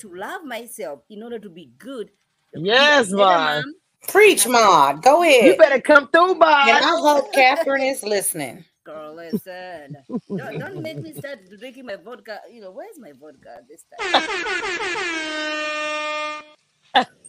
[0.00, 2.10] to love myself in order to be good.
[2.54, 3.74] Yes, better mom,
[4.08, 5.02] Preach, Maud.
[5.02, 5.44] Go ahead.
[5.46, 8.64] You better come through, And I hope Catherine is listening.
[8.84, 9.96] Girl, listen.
[10.28, 12.40] don't, don't make me start drinking my vodka.
[12.50, 14.22] You know, where's my vodka this time?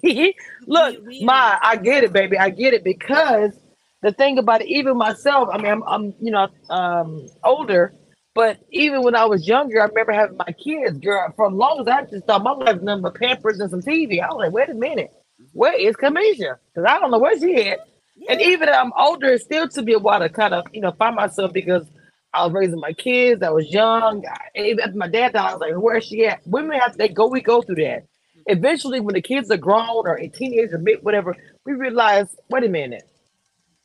[0.68, 2.38] Look, Ma, I get it, baby.
[2.40, 3.60] I get it because
[4.02, 7.94] the thing about it, even myself, I mean, I'm, I'm you know, um, older,
[8.34, 11.32] but even when I was younger, I remember having my kids, girl.
[11.36, 14.28] For as long as I just thought my life but Pampers and some TV, I
[14.28, 15.12] was like, wait a minute,
[15.52, 16.58] where is Cameshia?
[16.74, 17.88] Because I don't know where she at.
[18.30, 20.92] And even I'm older, it still took me a while to kind of, you know,
[20.92, 21.86] find myself because
[22.34, 23.44] I was raising my kids.
[23.44, 24.24] I was young.
[24.26, 26.46] I, even after my dad died, I was like, where's she at?
[26.46, 28.06] Women have they go, we go through that.
[28.48, 33.04] Eventually, when the kids are grown or a teenager, whatever, we realize, wait a minute,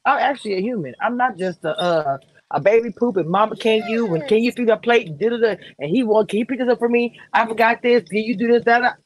[0.05, 0.95] I'm actually a human.
[1.01, 2.19] I'm not just a uh,
[2.51, 5.61] a baby poop and mama can't you and can you feed a plate and it
[5.79, 7.19] and he want can you pick this up for me?
[7.33, 8.09] I forgot this.
[8.09, 8.65] Can you do this?
[8.65, 8.97] That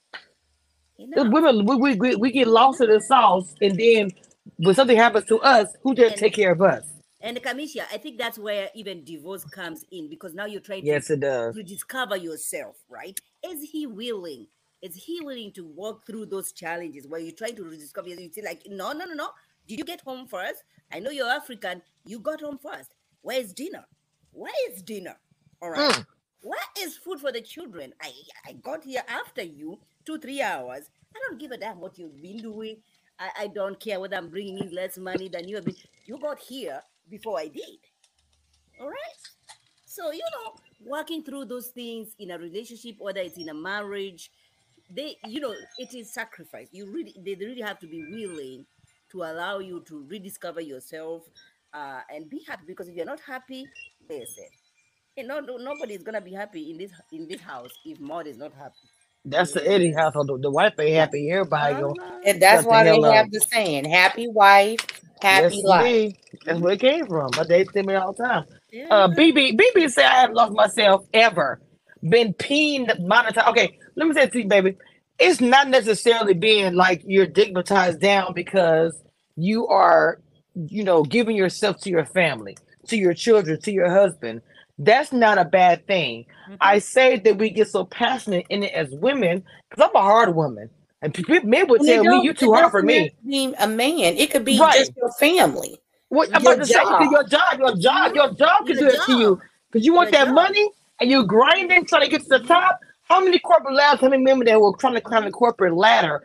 [0.96, 1.28] you know.
[1.28, 4.10] women we, we, we get lost in the sauce and then
[4.56, 6.84] when something happens to us, who just take care of us?
[7.20, 11.06] And Cameshia, I think that's where even divorce comes in because now you're trying yes,
[11.06, 11.54] to, it does.
[11.54, 13.18] to discover yourself, right?
[13.44, 14.48] Is he willing?
[14.82, 18.08] Is he willing to walk through those challenges where you're trying to rediscover?
[18.08, 18.26] Yourself?
[18.26, 19.28] You say, like, no, no, no, no.
[19.68, 20.64] Did you get home first?
[20.92, 21.82] I know you're African.
[22.04, 22.92] You got home first.
[23.20, 23.84] Where is dinner?
[24.32, 25.16] Where is dinner?
[25.60, 25.94] All right.
[25.94, 26.06] Mm.
[26.42, 27.92] Where is food for the children?
[28.02, 28.10] I
[28.48, 30.90] I got here after you two three hours.
[31.14, 32.78] I don't give a damn what you've been doing.
[33.22, 35.76] I, I don't care whether I'm bringing in less money than you have been.
[36.06, 37.78] You got here before I did.
[38.80, 39.22] All right.
[39.86, 40.54] So you know,
[40.84, 44.30] working through those things in a relationship, whether it's in a marriage,
[44.90, 46.68] they you know it is sacrifice.
[46.72, 48.66] You really they really have to be willing
[49.10, 51.22] to allow you to rediscover yourself
[51.72, 53.66] uh, and be happy because if you're not happy,
[54.08, 54.46] listen,
[55.16, 58.38] you know, nobody is gonna be happy in this in this house if Maud is
[58.38, 58.88] not happy.
[59.24, 60.28] That's the Eddie household.
[60.28, 61.30] The, the wife ain't happy.
[61.30, 61.94] Everybody go.
[62.24, 64.80] And that's why they have the saying, "Happy wife,
[65.20, 66.16] happy yes, life." Me.
[66.44, 67.30] That's where it came from.
[67.30, 68.44] But they tell me all the time.
[68.72, 68.86] Yeah.
[68.90, 71.60] Uh, BB BB said I haven't lost myself ever.
[72.08, 73.48] Been peened monetized.
[73.48, 74.76] Okay, let me say it to you, baby.
[75.18, 79.00] It's not necessarily being like you're digmatized down because
[79.36, 80.18] you are
[80.54, 82.56] you know, giving yourself to your family,
[82.88, 84.42] to your children, to your husband.
[84.78, 86.26] That's not a bad thing.
[86.44, 86.54] Mm-hmm.
[86.60, 90.34] I say that we get so passionate in it as women because I'm a hard
[90.34, 90.70] woman.
[91.02, 94.30] And people men would tell me, "You're too hard for me." Being a man, it
[94.30, 94.78] could be right.
[94.78, 95.78] just your family.
[96.08, 99.18] What I'm about to say, your job, your job, your job can do it to
[99.18, 100.34] you because you want your that job.
[100.34, 102.78] money and you're grinding trying to get to the top.
[103.02, 104.00] How many corporate ladders?
[104.00, 106.22] How many women that were trying to climb the corporate ladder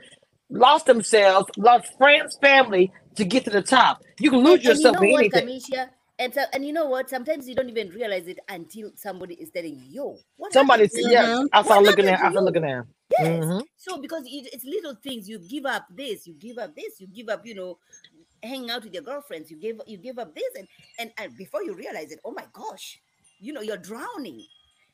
[0.50, 4.04] lost themselves, lost friends, family to get to the top.
[4.20, 5.90] You can lose and, yourself and you know what, Cameshia?
[6.20, 7.10] And, so, and you know what?
[7.10, 10.18] Sometimes you don't even realize it until somebody is telling you.
[10.36, 12.86] What somebody, yeah, I start looking at, I start looking at.
[13.12, 13.46] Yes.
[13.46, 13.60] Mm-hmm.
[13.76, 17.08] So because it, it's little things, you give up this, you give up this, you
[17.08, 17.78] give up, you know,
[18.42, 20.68] hanging out with your girlfriends, you give you give up this, and
[21.00, 23.00] and, and before you realize it, oh my gosh,
[23.40, 24.44] you know, you're drowning.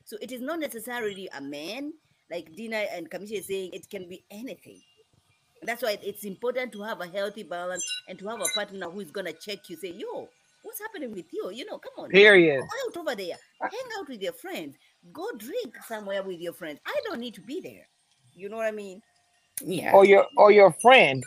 [0.05, 1.93] So it is not necessarily a man,
[2.29, 4.81] like Dina and Cameshia is saying, it can be anything.
[5.61, 8.99] That's why it's important to have a healthy balance and to have a partner who
[8.99, 10.27] is gonna check you, say, yo,
[10.63, 11.51] what's happening with you?
[11.53, 12.09] You know, come on.
[12.09, 12.61] Period.
[12.61, 13.35] Go out over there.
[13.61, 14.75] Hang out with your friends.
[15.11, 16.79] Go drink somewhere with your friends.
[16.85, 17.87] I don't need to be there.
[18.33, 19.01] You know what I mean?
[19.61, 19.93] Yeah.
[19.93, 21.23] Or your or your friend.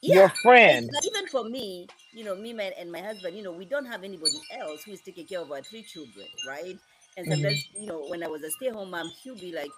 [0.00, 0.14] Yeah.
[0.16, 0.90] Your friend.
[1.04, 4.38] Even for me, you know, me and my husband, you know, we don't have anybody
[4.60, 6.76] else who is taking care of our three children, right?
[7.16, 7.80] And sometimes, mm-hmm.
[7.80, 9.70] you know, when I was a stay-at-home mom, he'll be like,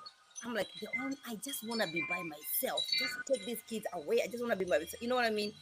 [0.45, 2.83] I'm like, the only, I just want to be by myself.
[2.99, 4.21] Just take these kids away.
[4.25, 5.01] I just want to be by myself.
[5.01, 5.53] You know what I mean?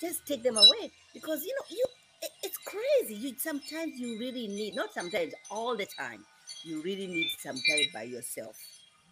[0.00, 1.84] Just take them away because you know you.
[2.22, 3.14] It, it's crazy.
[3.14, 6.24] You sometimes you really need not sometimes all the time.
[6.62, 8.56] You really need some time by yourself.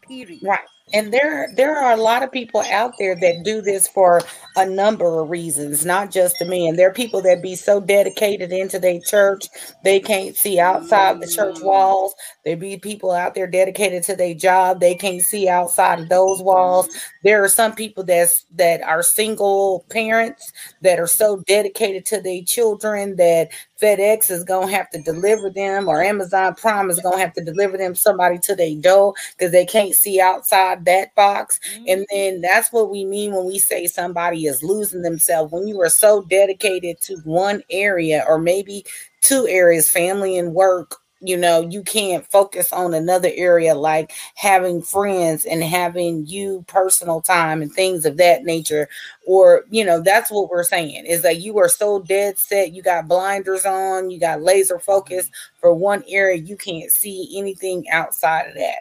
[0.03, 0.41] Period.
[0.43, 0.61] Right.
[0.93, 4.21] And there there are a lot of people out there that do this for
[4.55, 6.77] a number of reasons, not just the men.
[6.77, 9.49] There are people that be so dedicated into their church,
[9.83, 12.15] they can't see outside the church walls.
[12.45, 16.41] There be people out there dedicated to their job, they can't see outside of those
[16.41, 16.89] walls.
[17.27, 22.43] There are some people that's that are single parents that are so dedicated to their
[22.47, 23.49] children that
[23.83, 27.77] FedEx is gonna have to deliver them or Amazon Prime is gonna have to deliver
[27.77, 31.59] them somebody to their door because they can't see outside that box.
[31.75, 31.85] Mm-hmm.
[31.89, 35.53] And then that's what we mean when we say somebody is losing themselves.
[35.53, 38.85] When you are so dedicated to one area or maybe
[39.21, 44.83] two areas, family and work, you know, you can't focus on another area like having
[44.83, 48.89] friends and having you personal time and things of that nature.
[49.27, 52.83] Or, you know, that's what we're saying is that you are so dead set, you
[52.83, 54.85] got blinders on, you got laser mm-hmm.
[54.85, 55.31] focus
[55.61, 58.81] for one area, you can't see anything outside of that.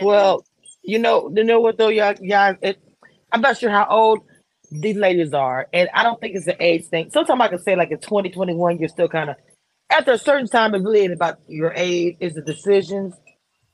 [0.00, 0.44] Well,
[0.82, 2.78] you know, you know what though, y'all, y'all it,
[3.32, 4.20] I'm not sure how old
[4.70, 7.10] these ladies are, and I don't think it's an age thing.
[7.10, 9.36] Sometimes I can say like in 2021, you're still kind of
[9.90, 13.14] after a certain time, it's really about your age, is the decisions,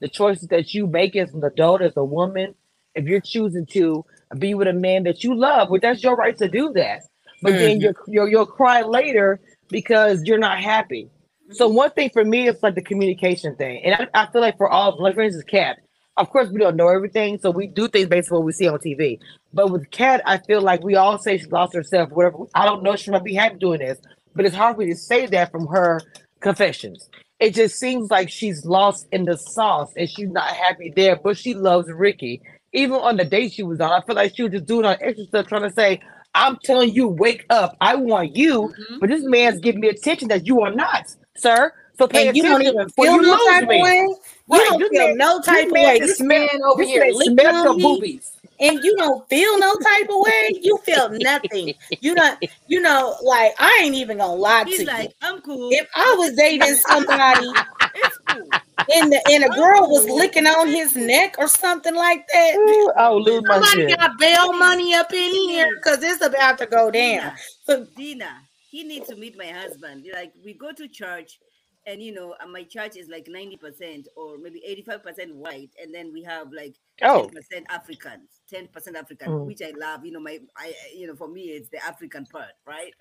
[0.00, 2.54] the choices that you make as an adult, as a woman.
[2.94, 4.04] If you're choosing to
[4.38, 7.02] be with a man that you love, well, that's your right to do that.
[7.40, 7.58] But mm-hmm.
[7.58, 11.08] then you're, you're you'll cry later because you're not happy.
[11.52, 14.56] So one thing for me, it's like the communication thing, and I, I feel like
[14.56, 15.78] for all, like for instance, Cat,
[16.16, 18.68] of course, we don't know everything, so we do things based on what we see
[18.68, 19.18] on TV.
[19.52, 22.38] But with Kat, I feel like we all say she lost herself, whatever.
[22.54, 23.98] I don't know she might be happy doing this,
[24.35, 26.01] but it's hard for me to say that from her
[26.41, 27.09] confessions.
[27.41, 31.37] It just seems like she's lost in the sauce and she's not happy there, but
[31.37, 32.41] she loves Ricky.
[32.72, 34.97] Even on the date she was on, I feel like she was just doing her
[35.01, 36.01] extra stuff, trying to say,
[36.35, 37.76] I'm telling you, wake up.
[37.80, 39.01] I want you, Mhm.
[39.01, 41.07] but this man's giving me attention that you are not,
[41.37, 41.72] sir.
[41.99, 44.07] So pay And you don't even feel no type of way.
[44.51, 45.99] You don't feel man- no type of way.
[46.01, 48.33] This man over here smelled your boobies.
[48.62, 50.50] And you don't feel no type of way.
[50.62, 51.74] You feel nothing.
[52.00, 52.38] You not.
[52.68, 54.88] You know, like I ain't even gonna lie to He's you.
[54.88, 55.70] like, I'm cool.
[55.70, 57.54] if I was dating somebody
[57.94, 58.50] It's cool.
[58.94, 62.92] and the and a girl was licking on his neck or something like that, Ooh,
[62.98, 63.98] I will lose my somebody shit.
[63.98, 67.22] got bail money up in here because it's about to go down.
[67.22, 70.06] Dina, So Dina, he needs to meet my husband.
[70.12, 71.40] Like we go to church,
[71.87, 75.70] and you know, uh, my church is like ninety percent or maybe eighty-five percent white,
[75.80, 79.45] and then we have like Oh, ten percent Africans, ten percent African, Mm.
[79.45, 80.05] which I love.
[80.05, 82.93] You know, my I you know, for me, it's the African part, right?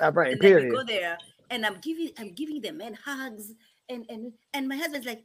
[0.00, 0.32] uh, right.
[0.32, 0.64] and then we Period.
[0.64, 1.18] go there,
[1.50, 3.52] and I'm giving I'm giving the men hugs,
[3.88, 5.24] and and and my husband's like,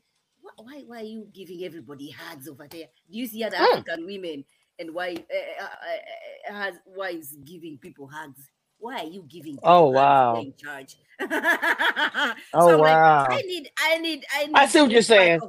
[0.57, 2.88] why why are you giving everybody hugs over there?
[3.11, 3.67] Do you see other Mm.
[3.67, 4.45] African women
[4.80, 8.49] and why uh, uh, uh, has wives giving people hugs?
[8.80, 9.55] Why are you giving?
[9.59, 10.36] people Oh, hugs wow.
[10.36, 10.95] In charge.
[12.53, 13.28] Oh, like, wow.
[13.30, 14.55] I need I need I need.
[14.55, 15.41] I see what you're saying.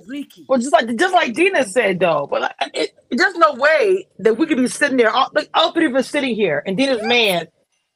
[0.48, 4.36] Well, just like just like Dina said though, but like, it, there's no way that
[4.38, 7.02] we could be sitting there, all, like all three of us sitting here, and Dina's
[7.02, 7.48] man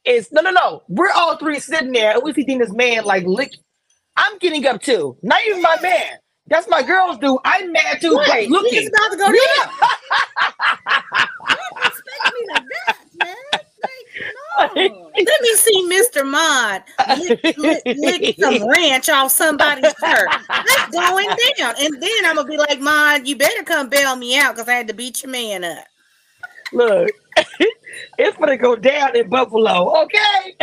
[0.05, 0.83] is no, no, no.
[0.87, 3.51] We're all three sitting there, and we see Dina's man like lick.
[4.15, 5.17] I'm getting up too.
[5.23, 6.17] Not even my man.
[6.47, 7.39] That's my girls do.
[7.45, 8.83] I'm mad too, right, but looking.
[8.83, 9.71] it's about to go Yeah.
[11.49, 13.35] Don't expect me like that, man.
[13.53, 14.42] Like, no.
[14.59, 16.25] Let me see Mr.
[16.29, 16.83] Mod
[17.17, 20.29] lick, lick, lick some ranch off somebody's shirt.
[20.49, 21.27] That's going
[21.57, 21.75] down.
[21.79, 24.73] And then I'm gonna be like, Mod, you better come bail me out because I
[24.73, 25.85] had to beat your man up.
[26.71, 27.11] Look,
[28.17, 30.03] it's gonna go down in Buffalo.
[30.03, 30.55] Okay.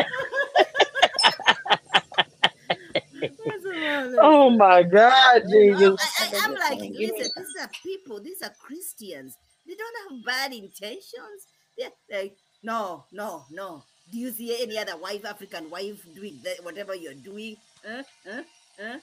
[3.21, 5.99] That's a lot of- Oh my God, Jesus.
[6.01, 9.37] I, I, am like, listen, these are people, these are Christians.
[9.67, 11.47] They don't have bad intentions.
[11.79, 13.83] They're like, no, no, no.
[14.11, 17.57] Do you see any other wife, African wife, doing that, whatever you're doing?
[17.87, 18.03] Huh?
[18.27, 18.43] Huh?
[18.81, 18.99] Huh?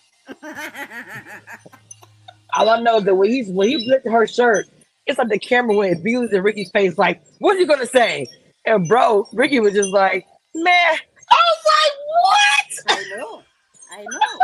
[2.56, 4.68] All I know is that when he's when he flipped her shirt,
[5.06, 8.28] it's like the camera went views in Ricky's face, like, what are you gonna say?
[8.66, 10.96] And bro, Ricky was just like, man,
[11.32, 11.94] I was like,
[12.24, 13.00] what?
[13.00, 13.44] I know.
[13.92, 14.40] I know.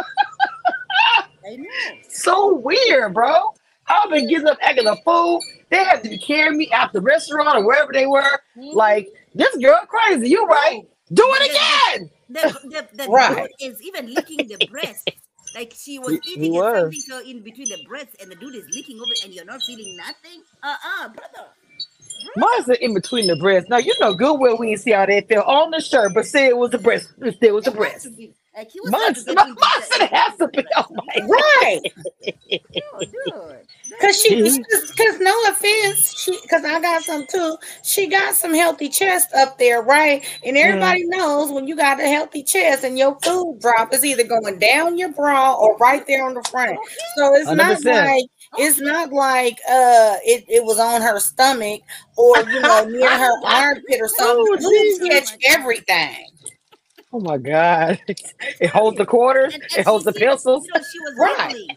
[1.51, 1.97] I know.
[2.09, 3.53] So weird, bro.
[3.87, 5.41] I've been getting up acting a fool.
[5.73, 8.39] They had to carry me out the restaurant or wherever they were.
[8.73, 10.29] Like, this girl crazy.
[10.29, 10.83] You right.
[11.13, 12.09] Do it again.
[12.29, 13.49] the, the, the Right.
[13.59, 15.09] dude is even licking the breast.
[15.55, 16.81] Like she was eating was.
[16.81, 19.61] something so in between the breasts, and the dude is licking over, and you're not
[19.63, 20.41] feeling nothing.
[20.63, 21.49] Uh uh brother.
[22.35, 23.69] Mine's in between the breasts.
[23.69, 26.25] Now you know good well we didn't see how they felt on the shirt, but
[26.25, 27.09] say it was the breast.
[27.21, 28.07] It still was the breast.
[28.55, 30.65] To be- Like he was Mine's, trying to mine get into the- has to be.
[30.75, 31.81] Oh my Right.
[33.31, 33.55] Oh.
[34.01, 34.97] Cause she, Mhm.
[34.97, 37.57] cause no offense, she, cause I got some too.
[37.83, 40.23] She got some healthy chest up there, right?
[40.45, 44.23] And everybody knows when you got a healthy chest and your food drop is either
[44.23, 46.77] going down your bra or right there on the front.
[47.17, 47.85] So it's not 100%.
[48.05, 48.23] like
[48.57, 51.81] it's not like uh it, it was on her stomach
[52.17, 54.45] or you know near her armpit or something.
[54.49, 56.27] Oh, Boobs catch everything.
[57.13, 57.99] Oh my God.
[58.59, 59.53] It holds the quarters.
[59.53, 60.65] And- and It holds the pencils.
[60.65, 61.67] You know, she was Right.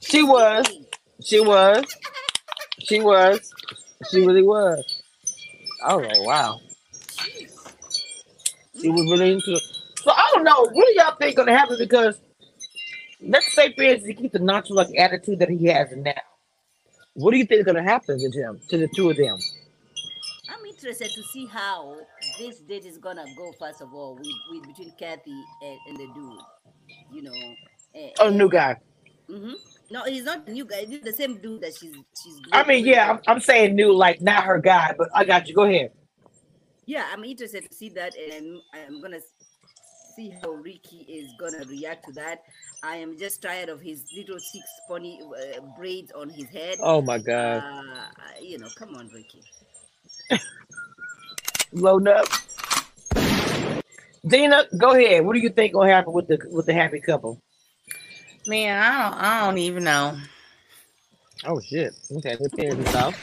[0.00, 0.66] She was.
[1.22, 1.84] She was.
[2.80, 3.52] She was.
[4.10, 5.02] She really was.
[5.84, 6.60] I was like, wow.
[8.80, 9.62] She was really into it.
[10.02, 10.62] So I don't know.
[10.72, 11.76] What do y'all think gonna happen?
[11.78, 12.18] Because
[13.20, 16.14] let's say for instance, he keeps the nonchalant attitude that he has now.
[17.14, 19.38] What do you think is gonna happen to him, to the two of them?
[20.48, 21.96] I'm interested to see how
[22.40, 23.52] this date is gonna go.
[23.58, 26.40] First of all, with, with between Kathy and, and the dude,
[27.12, 27.54] you know.
[27.94, 28.76] eh, Oh, new guy.
[29.28, 29.52] hmm
[29.90, 30.86] No, he's not new guy.
[30.86, 32.40] He's the same dude that she's she's.
[32.52, 35.54] I mean, yeah, I'm, I'm saying new, like not her guy, but I got you.
[35.54, 35.92] Go ahead.
[36.86, 37.06] yeah.
[37.12, 38.32] I'm interested to see that, and
[38.74, 39.20] I'm, I'm gonna
[40.16, 42.42] see how Ricky is gonna react to that.
[42.82, 46.78] I am just tired of his little six pony uh, braids on his head.
[46.80, 47.62] Oh my God.
[47.62, 49.44] Uh, you know, come on, Ricky.
[51.72, 52.26] Loading up.
[54.26, 55.24] Dina, go ahead.
[55.24, 57.40] What do you think gonna happen with the with the happy couple?
[58.46, 60.16] Man, I don't I don't even know.
[61.44, 61.94] Oh shit.
[62.12, 63.14] Okay, they're paying this out.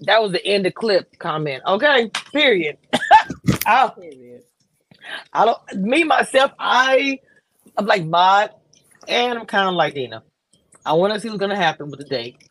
[0.00, 1.62] That was the end of clip comment.
[1.66, 2.78] Okay, period.
[3.68, 4.40] Oh, I,
[5.32, 7.18] I don't me myself, I
[7.76, 8.50] I'm like mod
[9.08, 10.22] and I'm kind of like Dina.
[10.84, 12.48] I want to see what's gonna happen with the date.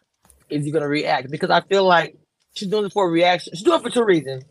[0.50, 1.32] Is he gonna react?
[1.32, 2.16] Because I feel like
[2.54, 3.54] she's doing it for a reaction.
[3.56, 4.43] She's doing it for two reasons.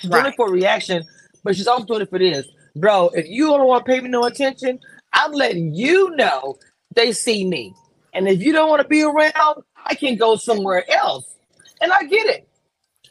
[0.00, 1.04] She's doing it for a reaction,
[1.44, 2.46] but she's also doing it for this.
[2.76, 4.78] Bro, if you don't want to pay me no attention,
[5.12, 6.56] I'm letting you know
[6.94, 7.74] they see me.
[8.12, 11.24] And if you don't want to be around, I can go somewhere else.
[11.80, 12.48] And I get it.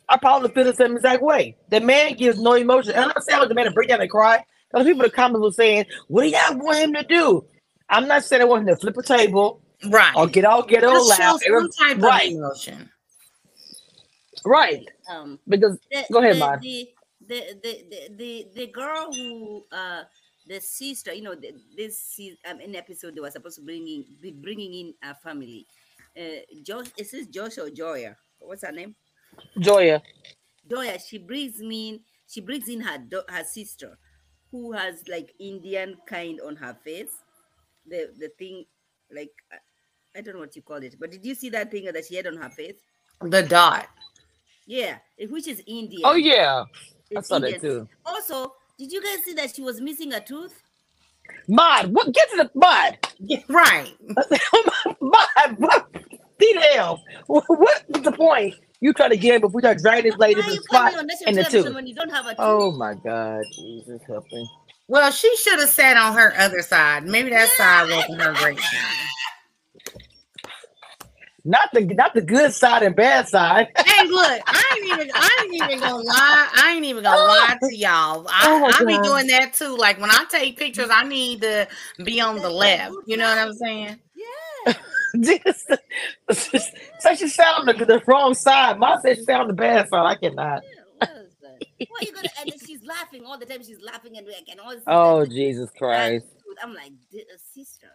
[0.07, 1.55] I probably feel the same exact way.
[1.69, 2.93] The man gives no emotion.
[2.93, 4.43] And I'm not saying I the man to break down and cry.
[4.71, 7.45] Because people in the comments were saying, what do y'all want him to do?
[7.89, 9.61] I'm not saying I want him to flip a table.
[9.85, 10.13] Right.
[10.15, 11.41] I'll get all get all loud.
[11.41, 12.27] Some type right.
[12.27, 12.89] of emotion.
[14.45, 14.87] Right.
[15.09, 16.89] Um because the, go ahead, the,
[17.27, 20.03] the, the, the, the, the girl who uh
[20.49, 21.35] the sister, you know,
[21.77, 22.19] this
[22.49, 25.67] um, an episode they were supposed to bring in, be bringing in a family.
[26.19, 28.17] Uh, Josh, is this Josh or Joya?
[28.39, 28.95] What's her name?
[29.59, 30.01] Joya.
[30.67, 30.97] Joya.
[30.99, 32.97] She brings in, she brings in her
[33.29, 33.97] her sister,
[34.51, 37.13] who has like Indian kind on her face.
[37.87, 38.65] The the thing,
[39.13, 39.31] like
[40.15, 42.15] I don't know what you call it, but did you see that thing that she
[42.15, 42.81] had on her face?
[43.21, 43.87] The dot.
[44.65, 46.01] Yeah, eh, which is Indian.
[46.03, 46.63] Oh yeah,
[47.09, 47.53] it's I saw Indian.
[47.53, 47.87] that too.
[48.05, 50.61] Also, did you guys see that she was missing a tooth?
[51.47, 52.97] Mod, what get to the mod?
[53.19, 53.91] Yeah, right.
[55.01, 55.87] mod, what
[56.39, 57.03] the hell?
[57.27, 58.55] What's the point?
[58.81, 60.93] You try to get before you try to drag this lady to the spot
[61.25, 61.73] and the tooth.
[61.73, 62.37] When you don't have a tooth?
[62.39, 64.49] Oh my god, Jesus help me.
[64.87, 67.05] Well, she should have sat on her other side.
[67.05, 67.85] Maybe that yeah.
[67.85, 68.59] side wasn't her great.
[71.45, 73.67] Not the not the good side and bad side.
[73.77, 76.49] hey, look, I ain't even I ain't even gonna lie.
[76.55, 78.27] I ain't even gonna lie to y'all.
[78.29, 79.75] I, oh I be doing that too.
[79.77, 81.67] Like when I take pictures, I need to
[82.03, 82.95] be on the left.
[83.05, 83.99] You know what I'm saying?
[84.15, 84.73] Yeah.
[85.21, 85.71] just,
[86.51, 88.77] just so she sat on the, the wrong side.
[88.79, 90.05] My said she sat on the bad side.
[90.05, 90.61] I cannot.
[91.01, 93.63] Well, you gonna and she's laughing all the time.
[93.63, 94.83] She's laughing and, and all this.
[94.85, 96.25] Oh Jesus Christ!
[96.61, 96.91] I'm like,
[97.53, 97.87] sister.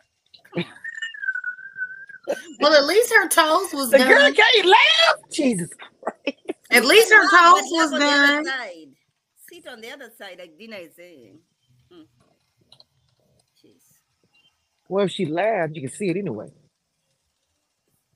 [2.61, 4.09] Well, at least her toes was the done.
[4.09, 5.31] girl can't laugh.
[5.31, 5.71] Jesus
[6.03, 6.39] Christ.
[6.71, 8.45] At least her toes was done.
[9.51, 11.39] Sit on the other side, like Dina is saying.
[11.93, 12.03] Hmm.
[13.63, 13.83] Jeez.
[14.89, 16.49] Well, if she laughed, you can see it anyway.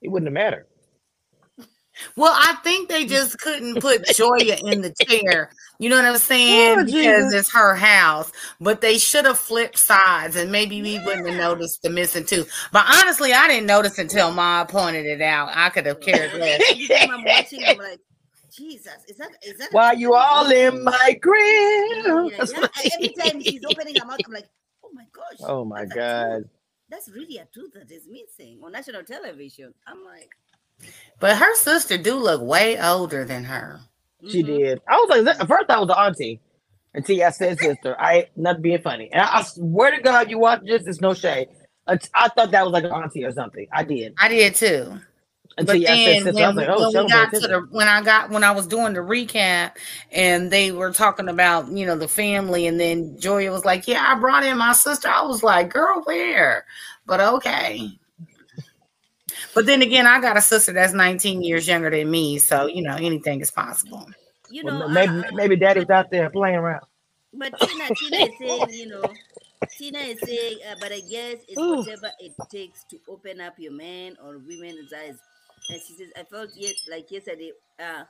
[0.00, 0.66] It wouldn't have mattered.
[2.16, 5.50] Well, I think they just couldn't put Joya in the chair.
[5.78, 6.78] You know what I'm saying?
[6.80, 8.32] Oh, because it's her house.
[8.60, 12.52] But they should have flipped sides and maybe we wouldn't have noticed the missing tooth.
[12.72, 15.50] But honestly, I didn't notice until Ma pointed it out.
[15.54, 16.60] I could have cared less.
[17.08, 18.00] I'm watching, I'm like,
[18.50, 22.30] Jesus, is that is that why you all in my grill?
[22.30, 22.66] Yeah, yeah.
[22.94, 24.48] Every time she's opening her mouth, I'm like,
[24.84, 25.38] oh my gosh.
[25.42, 26.48] Oh my god.
[26.90, 29.74] That's really a tooth that is missing on national television.
[29.86, 30.30] I'm like,
[31.20, 33.80] but her sister do look way older than her.
[34.28, 34.56] She mm-hmm.
[34.56, 34.80] did.
[34.88, 36.40] I was like, at first I was the auntie
[36.94, 37.96] until I said sister.
[38.00, 39.10] I not being funny.
[39.12, 41.48] And I, I swear to God, you watch this, it's no shade.
[41.86, 43.66] I, I thought that was like an auntie or something.
[43.72, 44.14] I did.
[44.18, 45.00] I did too.
[45.56, 48.30] Until but then when, I like, oh, when we got to the when I got
[48.30, 49.72] when I was doing the recap
[50.12, 54.04] and they were talking about you know the family and then Joya was like, yeah,
[54.06, 55.08] I brought in my sister.
[55.08, 56.64] I was like, girl, where?
[57.06, 57.90] But okay.
[59.54, 62.82] But then again, I got a sister that's 19 years younger than me, so you
[62.82, 64.06] know anything is possible.
[64.50, 66.84] You know, well, maybe uh, maybe daddy's out there playing around.
[67.32, 69.04] But Tina, Tina is saying, you know,
[69.76, 71.78] Tina is saying, uh, but I guess it's Ooh.
[71.78, 75.18] whatever it takes to open up your man or women's eyes.
[75.70, 77.52] And she says, I felt yes, like yesterday.
[77.78, 78.04] Uh,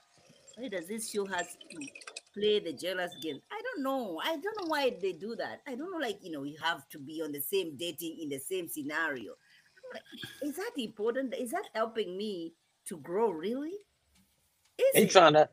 [0.57, 1.87] why does this show has to
[2.35, 3.41] play the jealous game?
[3.53, 4.21] I don't know.
[4.23, 5.61] I don't know why they do that.
[5.67, 5.99] I don't know.
[5.99, 9.33] Like you know, you have to be on the same dating in the same scenario
[10.43, 11.35] is that important?
[11.35, 12.55] Is that helping me
[12.87, 13.75] to grow really?
[14.79, 15.11] Is they it?
[15.11, 15.49] trying to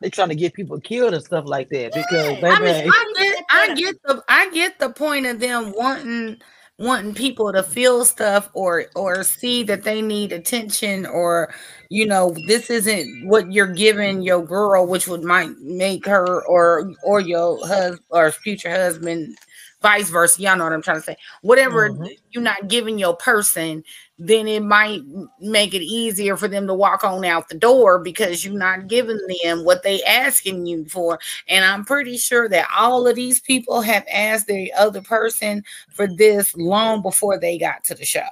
[0.00, 2.02] they trying to get people killed and stuff like that yeah.
[2.02, 5.72] because they I, mean, I, get, I get the I get the point of them
[5.76, 6.40] wanting
[6.78, 11.52] wanting people to feel stuff or or see that they need attention or
[11.90, 16.90] you know this isn't what you're giving your girl which would might make her or
[17.04, 19.36] or your husband or future husband
[19.82, 20.40] vice versa.
[20.40, 21.16] Y'all know what I'm trying to say.
[21.42, 22.06] Whatever mm-hmm.
[22.30, 23.82] you're not giving your person,
[24.18, 25.02] then it might
[25.40, 29.18] make it easier for them to walk on out the door because you're not giving
[29.42, 31.18] them what they asking you for.
[31.48, 36.06] And I'm pretty sure that all of these people have asked the other person for
[36.06, 38.28] this long before they got to the show.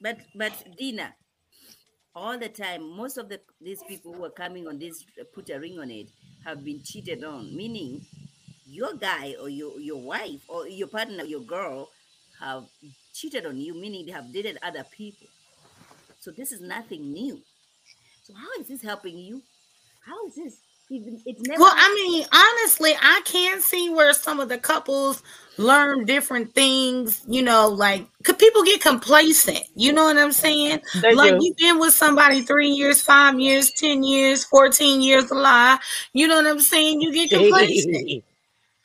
[0.00, 1.14] But but Dina,
[2.14, 5.60] all the time, most of the these people who are coming on this put a
[5.60, 6.08] ring on it
[6.44, 8.04] have been cheated on, meaning
[8.72, 11.90] your guy or your your wife or your partner, your girl,
[12.40, 12.64] have
[13.12, 15.28] cheated on you, meaning they have dated other people.
[16.20, 17.40] So this is nothing new.
[18.22, 19.42] So how is this helping you?
[20.06, 20.58] How is this?
[20.94, 25.22] It's never well, I mean, honestly, I can see where some of the couples
[25.56, 29.62] learn different things, you know, like could people get complacent?
[29.74, 30.80] You know what I'm saying?
[30.94, 31.38] They like do.
[31.40, 35.78] you've been with somebody three years, five years, 10 years, 14 years a alive.
[36.12, 37.00] You know what I'm saying?
[37.00, 38.24] You get complacent.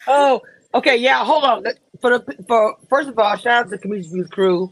[0.08, 0.42] Oh,
[0.74, 1.24] okay, yeah.
[1.24, 1.64] Hold on.
[2.02, 4.72] For the for first of all, shout out to the Cameshia Reviews crew,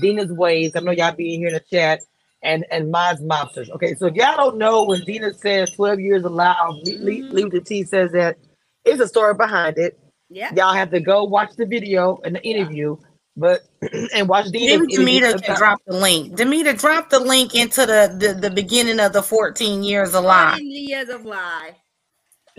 [0.00, 0.76] Dina's Ways.
[0.76, 2.00] I know y'all being here in the chat.
[2.42, 3.70] and and mine's mobsters.
[3.70, 7.04] Okay, so if y'all don't know when Dina says 12 years allowed, mm-hmm.
[7.04, 8.38] leave, leave the T says that
[8.84, 9.98] it's a story behind it.
[10.28, 10.50] Yeah.
[10.54, 12.96] Y'all have to go watch the video and the interview.
[12.98, 13.06] Yeah.
[13.36, 13.60] But
[14.14, 14.78] and watch Dina.
[14.78, 16.36] Maybe Demita can drop the link.
[16.36, 20.50] Demita, drop the link into the, the, the beginning of the 14 years of lie.
[20.52, 21.76] 14 years of lie.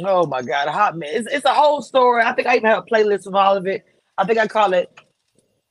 [0.06, 1.10] Oh my god, a hot man.
[1.14, 2.24] It's, it's a whole story.
[2.24, 3.86] I think I even have a playlist of all of it.
[4.18, 4.91] I think I call it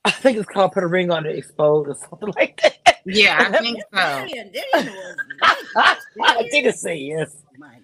[0.05, 2.99] I think it's called Put a Ring on It Exposed or something like that.
[3.05, 4.27] Yeah, I think so.
[6.23, 7.35] I did say yes.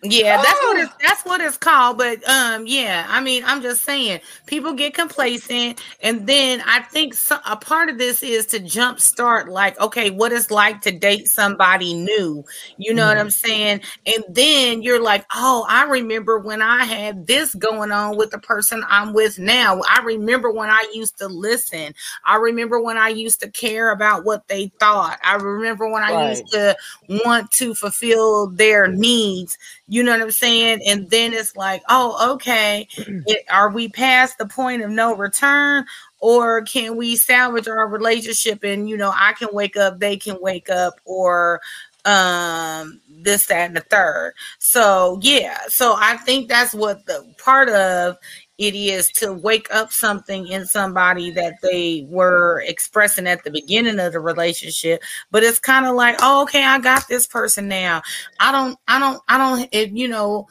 [0.04, 1.98] Yeah, that's what it's that's what it's called.
[1.98, 7.14] But um, yeah, I mean, I'm just saying, people get complacent, and then I think
[7.14, 11.28] so, a part of this is to jumpstart, like, okay, what it's like to date
[11.28, 12.44] somebody new.
[12.78, 13.80] You know mm what I'm saying?
[14.06, 18.38] And then you're like, oh, I remember when I had this going on with the
[18.40, 19.82] person I'm with now.
[19.90, 21.94] I remember when I used to listen.
[22.26, 25.20] I remember when I used to care about what they thought.
[25.24, 26.30] I remember when I right.
[26.32, 26.76] used to
[27.08, 29.58] want to fulfill their needs
[29.88, 30.82] you know what I'm saying?
[30.86, 35.86] And then it's like, oh, okay, it, are we past the point of no return?
[36.20, 40.38] Or can we salvage our relationship and you know, I can wake up, they can
[40.42, 41.62] wake up, or
[42.06, 44.34] um this, that, and the third.
[44.60, 48.18] So yeah, so I think that's what the part of
[48.58, 54.00] it is to wake up something in somebody that they were expressing at the beginning
[54.00, 55.02] of the relationship
[55.32, 58.02] but it's kind of like oh, okay i got this person now.
[58.40, 60.48] I don't i don't i don't if you know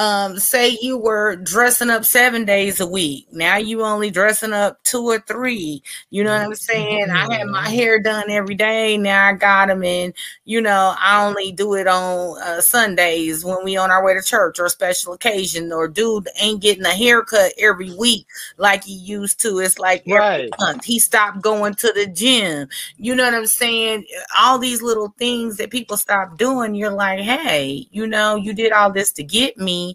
[0.00, 3.28] um, say you were dressing up seven days a week.
[3.32, 5.82] Now you only dressing up two or three.
[6.08, 7.10] You know what I'm saying?
[7.10, 8.96] I had my hair done every day.
[8.96, 10.14] Now I got them in.
[10.46, 14.22] You know, I only do it on uh, Sundays when we on our way to
[14.22, 15.70] church or a special occasion.
[15.70, 18.26] Or dude ain't getting a haircut every week
[18.56, 19.58] like he used to.
[19.58, 20.48] It's like right.
[20.58, 22.70] month he stopped going to the gym.
[22.96, 24.06] You know what I'm saying?
[24.38, 26.74] All these little things that people stop doing.
[26.74, 29.89] You're like, hey, you know, you did all this to get me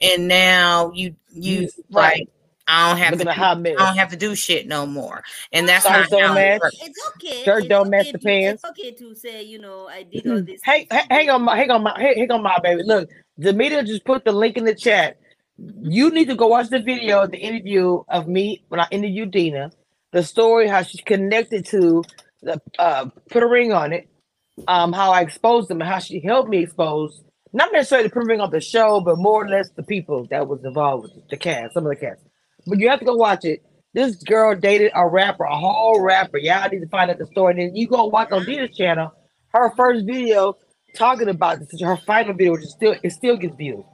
[0.00, 2.20] and now you you right.
[2.20, 2.28] like
[2.68, 5.24] I don't have to do, I don't have to do shit no more.
[5.52, 6.60] And that's not don't match.
[6.82, 7.42] It's okay.
[7.42, 8.62] Shirt it's don't okay match the to, pants.
[8.62, 10.60] It's okay to say, you know, I did all this.
[10.62, 12.82] hey, hang on my hang on my hang on my baby.
[12.82, 13.08] Look,
[13.40, 15.18] Demita just put the link in the chat.
[15.56, 19.72] You need to go watch the video, the interview of me when I interviewed Dina,
[20.12, 22.04] the story, how she's connected to
[22.42, 24.10] the uh put a ring on it,
[24.68, 28.50] um, how I exposed them and how she helped me expose not necessarily proving of
[28.50, 31.86] the show, but more or less the people that was involved with the cast, some
[31.86, 32.20] of the cast.
[32.66, 33.62] But you have to go watch it.
[33.94, 36.38] This girl dated a rapper, a whole rapper.
[36.38, 37.52] Y'all need to find out the story.
[37.52, 39.12] And then you go watch on Dina's channel
[39.52, 40.56] her first video
[40.94, 43.84] talking about this, her final video, which is still it still gets views.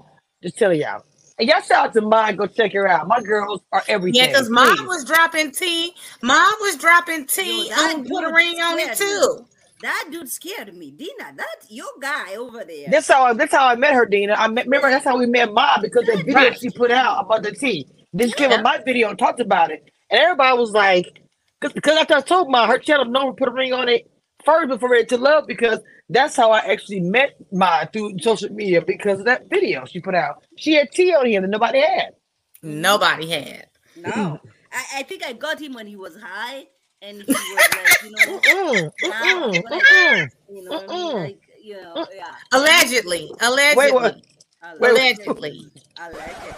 [0.42, 1.02] Just telling y'all.
[1.38, 2.36] And y'all shout out to mine.
[2.36, 3.09] Go check her out.
[3.09, 4.20] My girls are everything.
[4.20, 5.92] Yeah, because mom was dropping tea.
[6.22, 7.72] Mom was dropping tea.
[7.74, 9.46] I um, put a ring on it too.
[9.81, 11.35] That dude scared me, Dina.
[11.37, 12.89] That's your guy over there.
[12.91, 14.35] That's how I, that's how I met her, Dina.
[14.35, 16.59] I met, remember that's how we met Mom because the video right.
[16.59, 17.87] she put out about the tea.
[18.12, 21.20] Then she came on my video and talked about it, and everybody was like,
[21.61, 24.11] because because after I told Ma her channel no one put a ring on it
[24.45, 28.81] first before it to love because that's how I actually met Ma through social media
[28.81, 30.45] because of that video she put out.
[30.57, 32.14] She had tea on him that nobody had.
[32.62, 33.66] Nobody had.
[33.97, 34.39] No,
[34.72, 36.66] I, I think I got him when he was high
[37.05, 41.14] and he was like, you know, mm-mm, mm-mm, mm-mm, you know, mm-mm.
[41.14, 42.34] like, you know, mm, yeah.
[42.52, 44.20] Allegedly, allegedly, wait, what?
[44.62, 45.70] allegedly.
[45.98, 46.55] I like it.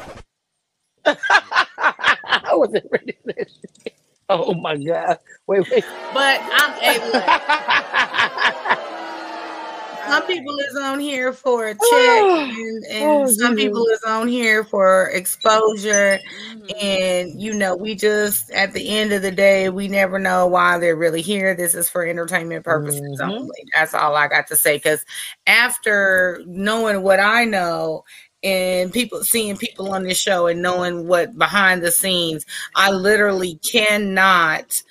[2.25, 3.59] I wasn't ready for this.
[4.29, 5.19] Oh my god!
[5.47, 5.85] Wait, wait.
[6.13, 7.13] But I'm able.
[10.07, 14.29] Some people is on here for a check and, and oh, some people is on
[14.29, 16.19] here for exposure
[16.51, 16.67] mm-hmm.
[16.81, 20.79] and you know we just at the end of the day we never know why
[20.79, 23.31] they're really here this is for entertainment purposes mm-hmm.
[23.31, 25.05] only that's all i got to say because
[25.47, 28.05] after knowing what i know
[28.43, 32.45] and people seeing people on this show and knowing what behind the scenes
[32.75, 34.83] i literally cannot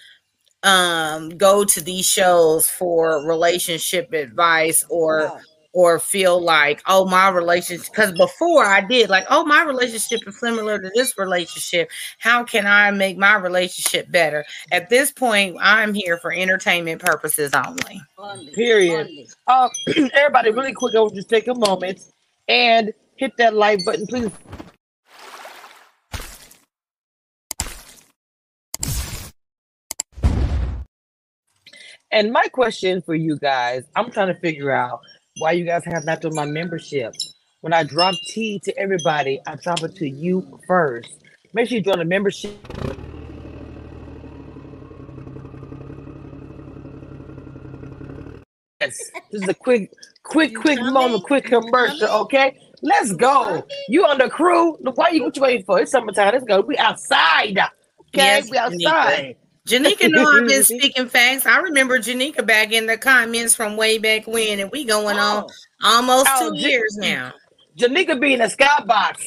[0.65, 5.39] um, go to these shows for relationship advice or wow.
[5.73, 10.39] or feel like oh my relationship because before I did like oh my relationship is
[10.39, 11.89] similar to this relationship.
[12.17, 14.43] How can I make my relationship better?
[14.71, 18.01] At this point I'm here for entertainment purposes only.
[18.53, 19.07] Period.
[19.47, 19.69] uh,
[20.13, 22.01] everybody really quick I will just take a moment
[22.47, 24.31] and hit that like button please
[32.15, 35.01] And my question for you guys, I'm trying to figure out
[35.39, 37.13] why you guys have not done my membership.
[37.59, 41.09] When I drop tea to everybody, I drop it to you first.
[41.53, 42.57] Make sure you join the membership.
[48.79, 48.97] Yes,
[49.29, 49.91] This is a quick,
[50.23, 52.07] quick, quick moment, quick commercial.
[52.07, 53.61] Okay, let's go.
[53.89, 54.77] You on the crew?
[54.77, 55.81] Why you what you waiting for?
[55.81, 56.31] It's summertime.
[56.31, 56.61] Let's go.
[56.61, 57.57] We outside.
[57.57, 57.67] Okay,
[58.13, 59.35] Yes, we outside.
[59.67, 61.45] Janika know I've been speaking facts.
[61.45, 65.47] I remember Janika back in the comments from way back when, and we going on
[65.83, 67.33] almost Oh, two Jan- years now.
[67.77, 69.25] Janika be in a skybox.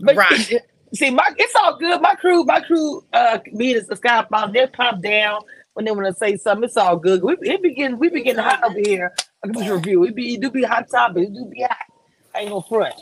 [0.00, 0.60] But Right.
[0.94, 2.00] see, my it's all good.
[2.02, 4.52] My crew, my crew, uh, be in the skybox.
[4.52, 5.40] They pop down
[5.74, 6.64] when they want to say something.
[6.64, 7.22] It's all good.
[7.22, 9.12] We it be getting we be getting hot over here.
[9.44, 10.04] I can just review.
[10.04, 11.28] It be it do be hot topics.
[11.28, 11.76] It do be hot.
[12.34, 12.94] I ain't no front.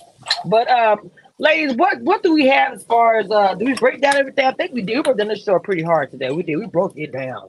[0.45, 3.55] But um, ladies, what what do we have as far as uh?
[3.55, 4.45] Do we break down everything?
[4.47, 4.97] I think we did.
[4.97, 6.31] We broke down this show pretty hard today.
[6.31, 6.57] We did.
[6.57, 7.49] We broke it down.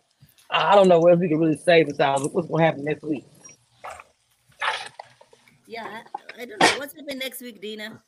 [0.50, 3.26] I don't know what we can really say besides what's gonna happen next week.
[5.68, 6.80] Yeah, I, I don't know.
[6.80, 8.02] What's happening next week, Dina?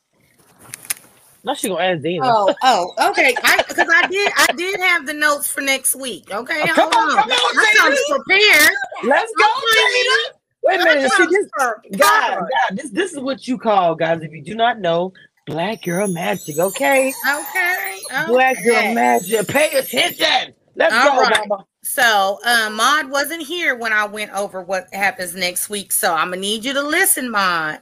[1.46, 2.26] No, she gonna ask Dina.
[2.26, 3.36] Oh, oh, okay.
[3.68, 6.34] Because I, did, I did have the notes for next week.
[6.34, 7.24] Okay, Oh, come hold on, on.
[7.24, 8.76] come on, I sound prepared.
[9.04, 10.40] Let's go, Dina.
[10.64, 11.12] Wait a minute.
[11.12, 14.22] See, this, God, God, this this is what you call guys.
[14.22, 15.12] If you do not know,
[15.46, 16.58] black girl magic.
[16.60, 18.00] Okay, Okay.
[18.28, 18.94] black girl okay.
[18.94, 19.48] magic.
[19.48, 20.54] Pay attention.
[20.76, 21.48] Let's All go, right.
[21.48, 21.66] mama.
[21.84, 25.92] So, um, Maud wasn't here when I went over what happens next week.
[25.92, 27.80] So, I'm gonna need you to listen, Maud.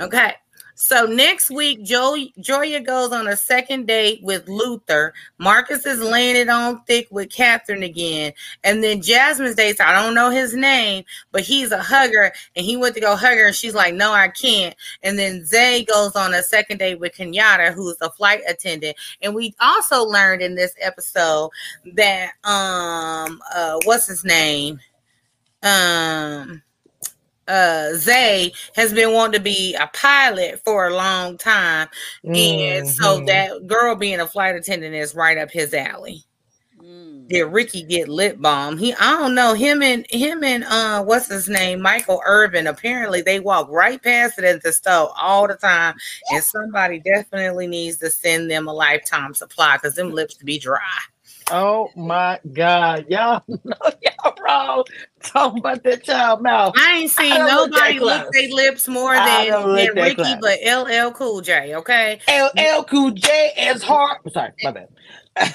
[0.00, 0.34] Okay.
[0.76, 5.14] So next week, jo- Joya goes on a second date with Luther.
[5.38, 8.32] Marcus is laying it on thick with Catherine again.
[8.64, 12.76] And then Jasmine's dates, I don't know his name, but he's a hugger and he
[12.76, 14.74] went to go hug her and she's like, no, I can't.
[15.04, 18.96] And then Zay goes on a second date with Kenyatta, who's a flight attendant.
[19.22, 21.50] And we also learned in this episode
[21.92, 24.80] that, um, uh, what's his name?
[25.62, 26.63] Um,
[27.48, 31.88] uh Zay has been wanting to be a pilot for a long time.
[32.34, 33.26] And so Mhm.
[33.26, 36.24] that girl being a flight attendant is right up his alley.
[36.82, 37.28] Mm.
[37.28, 38.76] Did Ricky get lip balm?
[38.78, 39.54] He I don't know.
[39.54, 41.80] Him and him and uh what's his name?
[41.80, 42.66] Michael Irvin.
[42.66, 45.94] Apparently they walk right past it at the store all the time.
[46.30, 50.58] And somebody definitely needs to send them a lifetime supply because them lips to be
[50.58, 50.80] dry.
[51.50, 54.84] Oh my God, y'all know y'all wrong
[55.22, 56.74] talking about that child mouth.
[56.76, 60.36] I ain't seen I nobody lick their lips more than, than Ricky, close.
[60.40, 62.18] but LL Cool J, okay?
[62.28, 64.18] LL Cool J is hard.
[64.24, 64.88] I'm sorry, my bad.
[65.36, 65.50] but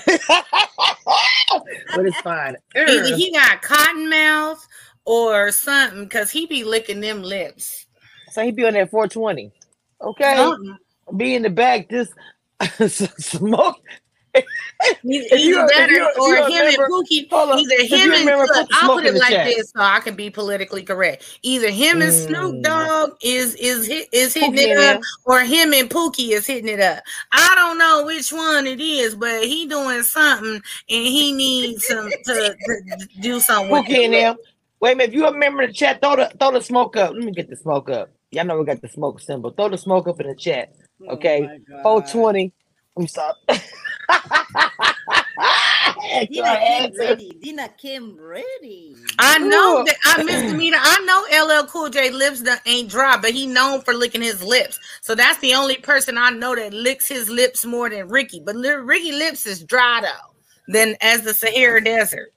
[2.06, 2.56] it's fine.
[2.76, 3.16] Either er.
[3.16, 4.66] he got cotton mouth
[5.06, 7.86] or something because he be licking them lips.
[8.32, 9.52] So he be on that 420.
[10.02, 10.36] Okay.
[10.36, 10.78] Something.
[11.18, 12.14] Be in the back, just
[13.18, 13.82] smoke.
[14.36, 14.46] Either
[15.04, 17.28] If you- if that you- or, if or you him remember- and Pookie.
[17.32, 19.46] Either him and remember, look, I'll put it like chat.
[19.48, 21.40] this so I can be politically correct.
[21.42, 22.64] Either him and Snoop Mm.
[22.64, 25.04] Dogg is is hit, is hitting Pookie it up, him.
[25.26, 27.02] or him and Pookie is hitting it up.
[27.32, 32.10] I don't know which one it is, but he doing something and he needs some
[32.10, 33.72] to, to do something.
[33.72, 34.22] with Pookie and it.
[34.22, 34.38] them.
[34.80, 35.10] Wait a minute.
[35.10, 37.14] If you remember the chat, throw the throw the smoke up.
[37.14, 38.12] Let me get the smoke up.
[38.32, 39.52] Y'all know we got the smoke symbol.
[39.52, 40.72] Throw the smoke up in the chat.
[41.08, 41.42] Oh Okay.
[41.42, 41.84] my God.
[41.84, 42.54] 420.
[42.98, 43.34] I'm sorry.
[46.28, 47.30] Dina came ready.
[47.42, 48.96] Dina came ready.
[49.20, 49.86] I know Ooh.
[49.86, 50.78] that I misdemeanor.
[50.80, 54.44] I know LL Cool J lips that ain't dry, but he known for licking his
[54.44, 54.80] lips.
[55.02, 58.42] So that's the only person I know that licks his lips more than Ricky.
[58.44, 60.34] But li- Ricky lips is dry though.
[60.72, 62.34] Than as the Sahara Desert.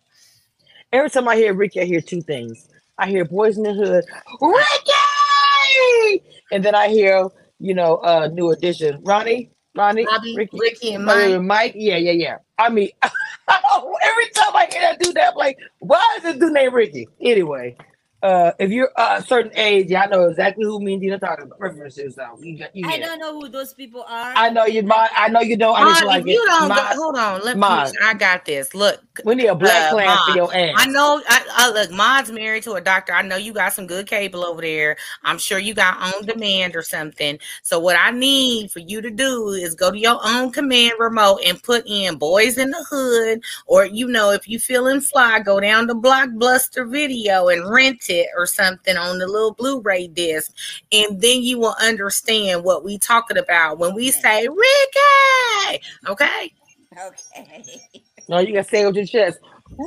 [0.93, 2.68] Every time I hear Ricky, I hear two things.
[2.99, 4.05] I hear Boys in the Hood,
[4.41, 10.95] Ricky, and then I hear, you know, uh, New Edition, Ronnie, Ronnie, Bobby, Ricky, Ricky,
[10.95, 11.41] and Mike.
[11.43, 11.73] Mike.
[11.75, 12.37] Yeah, yeah, yeah.
[12.59, 16.53] I mean, every time I hear that dude, that I'm like, why is this dude
[16.53, 17.09] named Ricky?
[17.20, 17.77] Anyway,
[18.23, 21.18] uh, if you're uh, a certain age, yeah, I know exactly who me and Dina
[21.18, 21.61] talking about.
[21.61, 22.87] References, so you got you.
[22.87, 24.33] I get don't know who those people are.
[24.37, 24.85] I know you.
[24.85, 25.77] Mind, I know you don't.
[25.77, 26.47] I just like if you it.
[26.47, 27.45] don't go, hold on.
[27.45, 27.61] Let me.
[27.61, 27.89] Mom.
[28.01, 28.75] I got this.
[28.75, 30.75] Look, we need a black uh, clan for your ass.
[30.77, 31.20] I know.
[31.29, 31.91] I, I look.
[31.91, 33.12] Mod's married to a doctor.
[33.12, 34.97] I know you got some good cable over there.
[35.25, 37.41] I'm sure you got on demand or something.
[37.64, 41.41] So what I need for you to do is go to your own command remote
[41.45, 45.59] and put in "Boys in the Hood," or you know, if you feeling fly, go
[45.59, 50.52] down to Blockbuster Video and rent it or something on the little Blu-ray disc,
[50.92, 55.82] and then you will understand what we talking about when we say Ricky.
[56.08, 56.52] Okay.
[56.98, 57.80] Okay.
[58.28, 59.40] No, you gotta say it with your chest.
[59.76, 59.86] Ricky!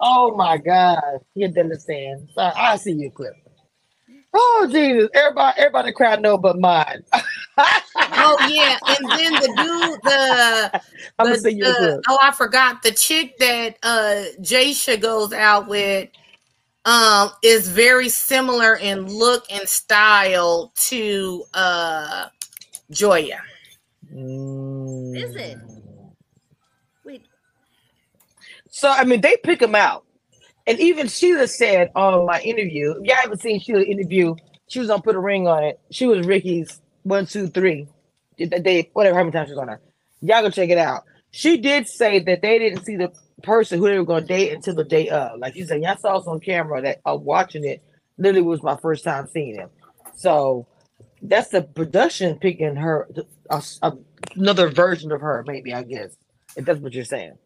[0.00, 0.98] Oh my God.
[1.34, 2.28] You didn't understand.
[2.34, 3.34] Sorry, I see your clip.
[4.32, 5.10] Oh Jesus.
[5.14, 7.02] Everybody, everybody in the crowd know but mine.
[7.98, 10.80] Oh yeah, and then the dude, the,
[11.18, 15.68] I'm gonna see your the- oh I forgot the chick that uh Jasha goes out
[15.68, 16.08] with
[16.84, 22.26] um is very similar in look and style to uh
[22.90, 23.40] Joya.
[25.14, 25.58] Is it?
[25.58, 26.12] Mm.
[27.04, 27.26] Wait.
[28.70, 30.04] So I mean they pick him out.
[30.66, 34.34] and even Sheila said on my interview, if y'all haven't seen Sheila interview,
[34.68, 35.80] she was on Put a Ring on it.
[35.90, 37.88] She was Ricky's one, two, three.
[38.38, 39.80] That day, whatever, how many times she was on her.
[40.22, 41.04] Y'all go check it out.
[41.30, 43.12] She did say that they didn't see the
[43.42, 45.38] person who they were going to date until the day of.
[45.38, 47.82] Like she said, y'all saw us on camera that I'm watching it.
[48.18, 49.70] Literally was my first time seeing him.
[50.16, 50.66] So
[51.22, 53.08] that's the production picking her
[53.50, 53.92] a, a,
[54.36, 56.16] another version of her, maybe I guess.
[56.56, 57.38] If that's what you're saying.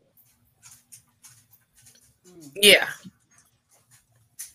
[2.57, 2.89] Yeah.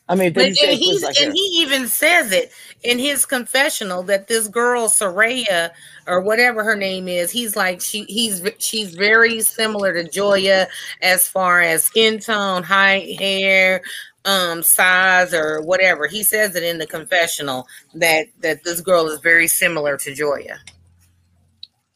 [0.10, 0.58] I mean, but, and,
[1.04, 2.52] like and he even says it
[2.82, 5.70] in his confessional that this girl Soraya
[6.08, 10.68] or whatever her name is, he's like she he's she's very similar to Joya
[11.04, 13.84] as far as skin tone, height, hair,
[14.26, 16.08] um, size, or whatever.
[16.08, 20.58] He says it in the confessional that that this girl is very similar to Joya.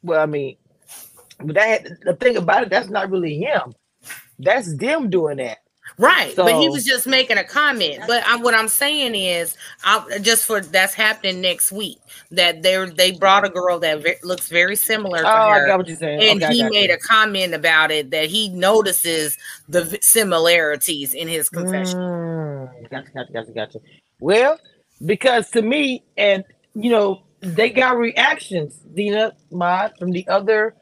[0.03, 0.57] Well, I mean,
[1.39, 3.73] but that the thing about it, that's not really him.
[4.37, 5.62] That's them doing that.
[5.97, 8.03] Right, so, but he was just making a comment.
[8.07, 11.99] But I, what I'm saying is, I, just for that's happening next week.
[12.31, 15.19] That they they brought a girl that ve- looks very similar.
[15.19, 16.21] To oh, her, I got what you're saying.
[16.21, 16.95] And okay, he made you.
[16.95, 19.37] a comment about it that he notices
[19.69, 21.99] the similarities in his confession.
[21.99, 23.79] Mm, gotcha, gotcha, gotcha, gotcha.
[24.19, 24.57] Well,
[25.05, 30.75] because to me, and you know, they got reactions, Dina, Mod, from the other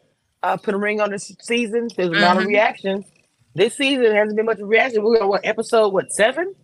[0.44, 1.90] uh, put a ring on the season.
[1.96, 2.22] There's a mm-hmm.
[2.22, 2.50] lot of mm-hmm.
[2.50, 3.06] reactions
[3.56, 5.04] this season hasn't been much reaction.
[5.04, 5.90] We're on what episode?
[5.90, 6.56] What seven?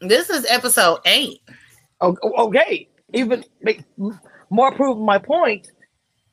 [0.00, 1.40] This is episode eight.
[2.00, 2.16] Oh,
[2.46, 2.88] okay.
[3.14, 3.82] Even make
[4.50, 5.68] more proof my point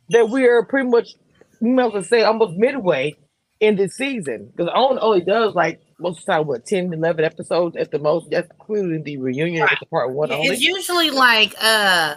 [0.09, 1.15] that we are pretty much,
[1.61, 3.15] you might as say, almost midway
[3.59, 4.51] in this season.
[4.55, 7.99] Because OWN only does like most of the time, what 10, 11 episodes at the
[7.99, 8.29] most.
[8.29, 9.77] That's including the reunion right.
[9.79, 10.47] the part one only.
[10.47, 12.15] It's usually like uh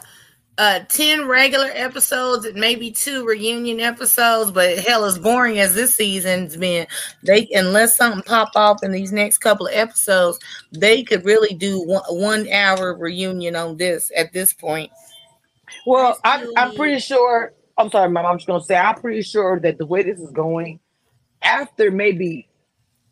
[0.58, 5.94] uh 10 regular episodes and maybe two reunion episodes but hell as boring as this
[5.94, 6.86] season's been
[7.22, 10.38] they unless something pop off in these next couple of episodes
[10.72, 14.90] they could really do one, one hour reunion on this at this point.
[15.86, 19.60] Well I'm, I'm pretty sure i'm sorry mom i'm just gonna say i'm pretty sure
[19.60, 20.80] that the way this is going
[21.42, 22.48] after maybe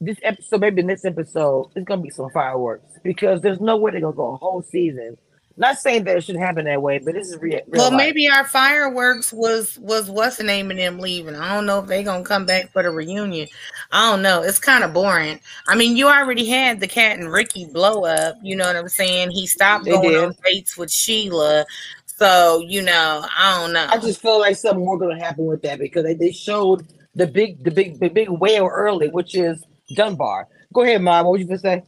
[0.01, 3.91] this episode maybe in this episode it's gonna be some fireworks because there's no way
[3.93, 5.17] they're gonna go a whole season
[5.57, 7.61] not saying that it should happen that way, but this is real.
[7.69, 7.97] well, life.
[7.97, 11.37] maybe our fireworks was was what's the name of them leaving.
[11.37, 13.47] I don't know if they gonna come back for the reunion.
[13.93, 14.43] I don't know.
[14.43, 15.39] It's kind of boring.
[15.69, 18.37] I mean, you already had the Cat and Ricky blow up.
[18.43, 19.31] You know what I'm saying?
[19.31, 20.25] He stopped they going did.
[20.25, 21.65] on dates with Sheila.
[22.07, 23.87] So you know, I don't know.
[23.89, 27.29] I just feel like something more gonna happen with that because they, they showed the
[27.29, 29.63] big the big the big whale early, which is
[29.95, 30.49] Dunbar.
[30.73, 31.27] Go ahead, Mom.
[31.27, 31.85] What was you gonna say?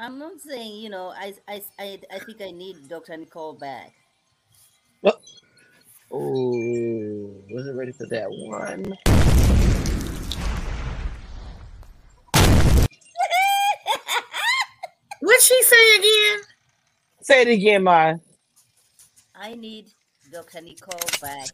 [0.00, 3.16] I'm not saying, you know, I I I, I think I need Dr.
[3.16, 3.92] Nicole back.
[5.00, 5.20] What?
[6.12, 8.84] Oh, wasn't ready for that one.
[15.20, 16.38] What'd she say again?
[17.22, 18.14] Say it again, Ma.
[19.34, 19.90] I need
[20.32, 20.60] Dr.
[20.60, 21.48] Nicole back.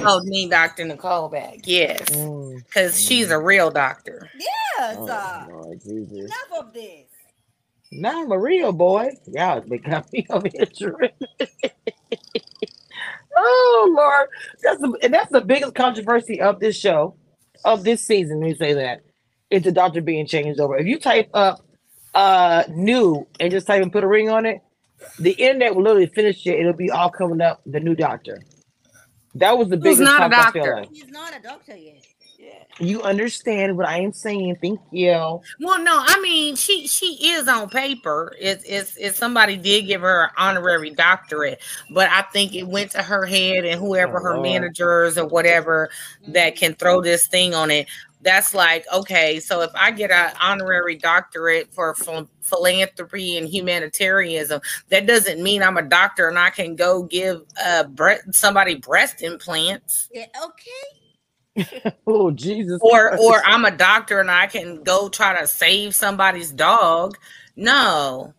[0.00, 0.84] Oh, me, Dr.
[0.84, 1.60] Nicole back.
[1.64, 2.00] Yes.
[2.10, 3.08] Because mm.
[3.08, 4.28] she's a real doctor.
[4.38, 4.96] Yes.
[4.98, 6.24] Oh, uh, Lord Jesus.
[6.24, 7.06] Enough of this.
[7.90, 9.10] Now I'm a real boy.
[9.26, 10.66] Y'all got me over here
[13.38, 14.28] oh Lord.
[14.62, 17.14] That's the and that's the biggest controversy of this show,
[17.64, 18.40] of this season.
[18.40, 19.02] Let me say that.
[19.50, 20.76] It's the doctor being changed over.
[20.76, 21.64] If you type up
[22.14, 24.60] uh new and just type and put a ring on it,
[25.18, 26.58] the internet will literally finish it.
[26.58, 28.42] It'll be all coming up the new doctor.
[29.34, 30.00] That was the biggest.
[30.00, 30.84] He's not a doctor.
[30.90, 32.04] He's not a doctor yet.
[32.80, 34.56] You understand what I am saying?
[34.60, 35.40] Thank you.
[35.60, 38.36] Well, no, I mean she she is on paper.
[38.38, 41.60] It's it's, it's somebody did give her an honorary doctorate,
[41.90, 44.42] but I think it went to her head and whoever oh, her Lord.
[44.42, 45.90] managers or whatever
[46.28, 47.88] that can throw this thing on it
[48.22, 51.94] that's like okay so if i get an honorary doctorate for
[52.42, 57.84] philanthropy and humanitarianism that doesn't mean i'm a doctor and i can go give uh
[57.84, 60.08] bre- somebody breast implants.
[60.12, 61.94] Yeah okay.
[62.06, 63.22] Oh jesus or Christ.
[63.22, 67.16] or i'm a doctor and i can go try to save somebody's dog.
[67.56, 68.34] No.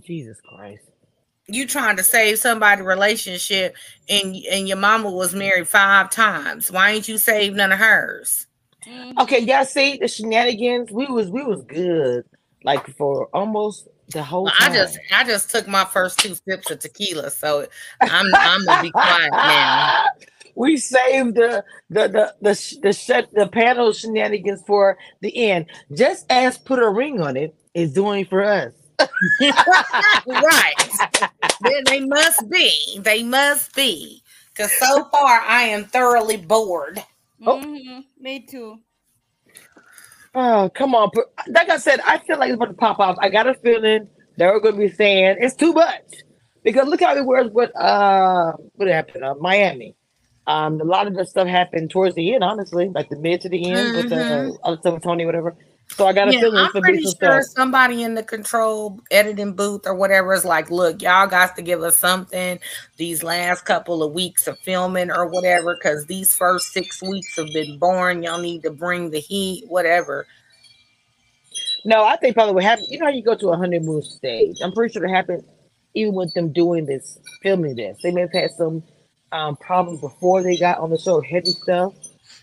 [0.00, 0.84] Jesus christ
[1.46, 3.76] you trying to save somebody relationship
[4.08, 6.70] and and your mama was married five times.
[6.70, 8.46] Why ain't you save none of hers?
[8.86, 9.18] Mm-hmm.
[9.20, 10.90] Okay, y'all see the shenanigans.
[10.90, 12.24] We was we was good
[12.64, 14.44] like for almost the whole.
[14.44, 17.66] Well, I just I just took my first two sips of tequila, so
[18.00, 20.04] I'm I'm gonna be quiet now.
[20.56, 25.66] We saved the the the the the, the, the panel shenanigans for the end.
[25.92, 28.72] Just as put a ring on it is doing for us.
[30.26, 30.72] Right.
[31.60, 32.98] then they must be.
[33.00, 34.22] They must be.
[34.50, 37.02] Because so far I am thoroughly bored.
[37.44, 37.58] Oh.
[37.58, 38.00] Mm-hmm.
[38.20, 38.78] Me too.
[40.34, 41.10] Oh, come on.
[41.48, 43.16] Like I said, I feel like it's about to pop off.
[43.20, 46.22] I got a feeling they're going to be saying it's too much.
[46.62, 49.24] Because look how it was with uh what happened?
[49.24, 49.94] Uh, Miami.
[50.46, 53.48] Um, a lot of the stuff happened towards the end, honestly, like the mid to
[53.48, 53.96] the end mm-hmm.
[53.96, 55.56] with the uh, other stuff with Tony, whatever.
[55.88, 56.56] So I got a yeah, feeling.
[56.56, 57.44] I'm pretty sure stuff.
[57.44, 61.82] somebody in the control editing booth or whatever is like, look, y'all got to give
[61.82, 62.58] us something
[62.96, 67.52] these last couple of weeks of filming or whatever, because these first six weeks have
[67.52, 68.24] been boring.
[68.24, 70.26] Y'all need to bring the heat, whatever.
[71.84, 72.88] No, I think probably what happened.
[72.90, 74.56] You know how you go to a honeymoon stage.
[74.62, 75.44] I'm pretty sure it happened
[75.94, 77.98] even with them doing this, filming this.
[78.02, 78.82] They may have had some
[79.32, 81.94] um, problems before they got on the show, heavy stuff.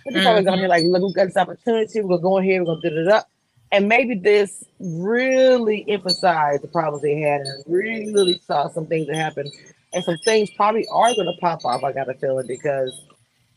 [0.04, 0.26] But they mm-hmm.
[0.26, 2.02] probably gone here like, look, we got this opportunity.
[2.02, 2.64] We're gonna go in here.
[2.64, 3.28] We're gonna do it up.
[3.74, 9.16] And maybe this really emphasized the problems they had and really saw some things that
[9.16, 9.49] happened.
[9.93, 12.97] And some things probably are going to pop off, I got a feeling, because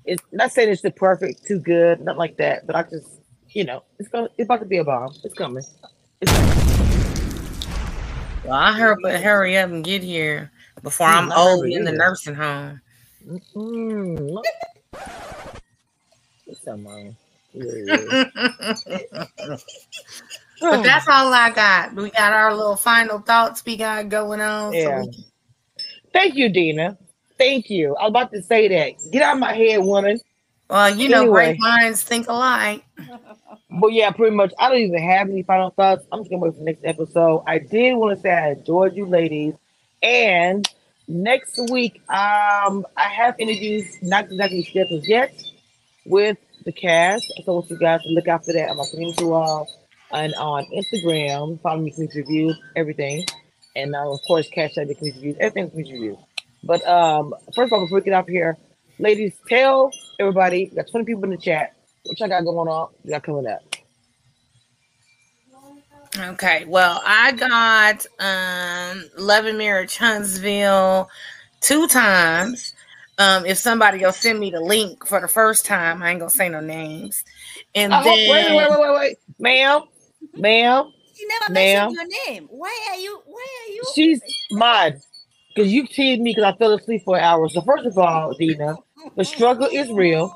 [0.05, 3.09] it's not saying it's the perfect, too good, not like that, but I just,
[3.51, 5.14] you know, it's going to, it's about to be a bomb.
[5.22, 5.64] It's coming.
[6.20, 6.59] It's coming.
[8.45, 12.34] Well, I heard, but hurry up and get here before I'm old in the nursing
[12.34, 12.80] home.
[13.26, 14.38] Mm-hmm.
[16.47, 16.64] It's
[20.61, 21.95] but that's all I got.
[21.95, 24.72] We got our little final thoughts we got going on.
[24.72, 25.03] Yeah.
[25.03, 25.24] So can...
[26.12, 26.99] Thank you, Dina.
[27.38, 27.95] Thank you.
[27.97, 28.95] I was about to say that.
[29.12, 30.18] Get out of my head, woman.
[30.68, 32.84] Well, you know, great minds think alike.
[33.80, 34.53] But yeah, pretty much.
[34.59, 36.07] I don't even have any final thoughts.
[36.12, 37.42] I'm just gonna wait for the next episode.
[37.45, 39.55] I did want to say I enjoyed you, ladies,
[40.01, 40.68] and
[41.09, 45.34] next week, um, I have interviews, not exactly scheduled yet,
[46.05, 47.26] with the cast.
[47.44, 48.70] So I want you guys to look out for that.
[48.70, 49.68] I'm going to all
[50.12, 51.61] and on Instagram.
[51.61, 53.26] Follow me, Cameshia Reviews, everything.
[53.76, 56.18] And uh, of course, catch up the Cameshia Reviews, everything Cameshia Reviews.
[56.62, 58.57] But um, first of all, before we get off here,
[58.98, 61.74] ladies, tell everybody, we got 20 people in the chat.
[62.05, 62.90] What y'all got going on?
[63.09, 63.62] Got coming up.
[66.16, 71.09] Okay, well, I got um Love and Marriage Huntsville
[71.61, 72.74] two times.
[73.18, 76.30] Um, if somebody will send me the link for the first time, I ain't gonna
[76.30, 77.22] say no names.
[77.74, 79.82] And oh, then wait, wait, wait, wait, wait, ma'am,
[80.34, 80.92] ma'am.
[81.14, 81.92] She never ma'am.
[81.92, 82.48] mentioned your name.
[82.50, 83.22] Why are you?
[83.24, 83.82] Why are you?
[83.94, 85.00] She's mine
[85.54, 87.54] because you teased me because I fell asleep for hours.
[87.54, 88.76] So first of all, Dina,
[89.16, 90.32] the struggle is real.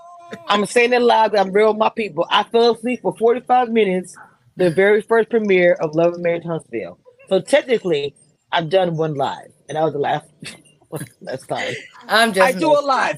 [0.46, 1.34] I'm saying it loud.
[1.34, 2.26] I'm real with my people.
[2.30, 4.16] I fell asleep for 45 minutes.
[4.56, 6.98] The very first premiere of Love and Marriage Huntsville.
[7.28, 8.14] So technically,
[8.50, 10.26] I've done one live, and that was the last.
[11.22, 11.74] That's fine.
[12.06, 12.56] I'm just.
[12.56, 13.16] I do a lot.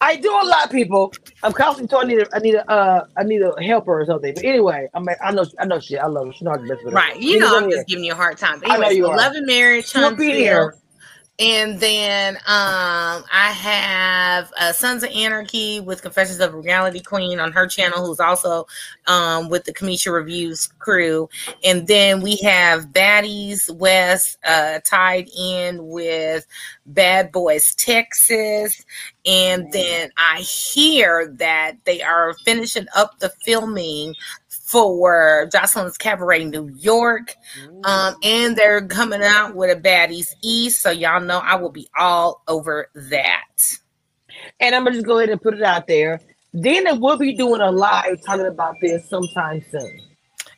[0.00, 1.12] I do a lot, people.
[1.42, 4.04] I'm constantly told I need a, I need a, uh, I need a helper or
[4.04, 4.34] something.
[4.34, 5.96] But anyway, I mean, I know, I know she.
[5.96, 6.32] I love her.
[6.34, 6.84] She knows the best.
[6.92, 7.18] Right.
[7.18, 8.60] You know, I'm just giving you a hard time.
[8.60, 10.72] But anyway, I know you so Love and Marriage, Huntsville.
[11.38, 17.38] And then um, I have uh, Sons of Anarchy with Confessions of a Reality Queen
[17.38, 18.66] on her channel, who's also
[19.06, 21.28] um, with the Cameshia Reviews crew.
[21.62, 26.46] And then we have Baddies West uh, tied in with
[26.86, 28.82] Bad Boys Texas.
[29.26, 34.14] And then I hear that they are finishing up the filming
[34.66, 37.36] for Joseline's Cabaret New York.
[37.84, 40.82] Um, and they're coming out with a Baddies East.
[40.82, 43.78] So y'all know I will be all over that.
[44.58, 46.20] And I'm gonna just go ahead and put it out there.
[46.60, 50.00] Dina will be doing a live talking about this sometime soon.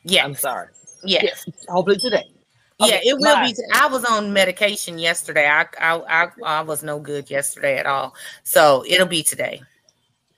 [0.03, 0.25] Yeah.
[0.25, 0.69] I'm sorry.
[1.03, 1.45] Yes.
[1.45, 1.65] yes.
[1.67, 2.25] Hopefully today.
[2.81, 3.55] Okay, yeah, it will live.
[3.55, 3.63] be.
[3.73, 5.47] I was on medication yesterday.
[5.47, 8.15] I, I I I was no good yesterday at all.
[8.43, 9.61] So it'll be today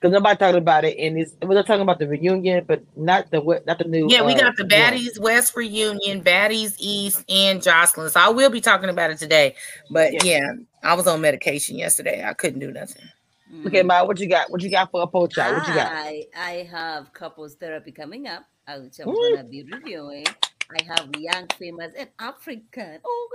[0.02, 3.30] because nobody talking about it, and it's we're not talking about the reunion, but not
[3.30, 4.08] the not the new.
[4.10, 5.34] Yeah, we uh, got the Baddies one.
[5.34, 8.10] West reunion, Baddies East, and Joseline.
[8.10, 9.54] So I will be talking about it today.
[9.90, 12.24] But yeah, yeah I was on medication yesterday.
[12.26, 13.04] I couldn't do nothing.
[13.66, 14.50] Okay, Ma, what you got?
[14.50, 15.92] What you got for a poach What you got?
[15.92, 19.36] I I have couples therapy coming up, uh, which I'm mm.
[19.36, 20.26] gonna be reviewing.
[20.72, 22.98] I have young, famous, and African.
[23.04, 23.28] Oh,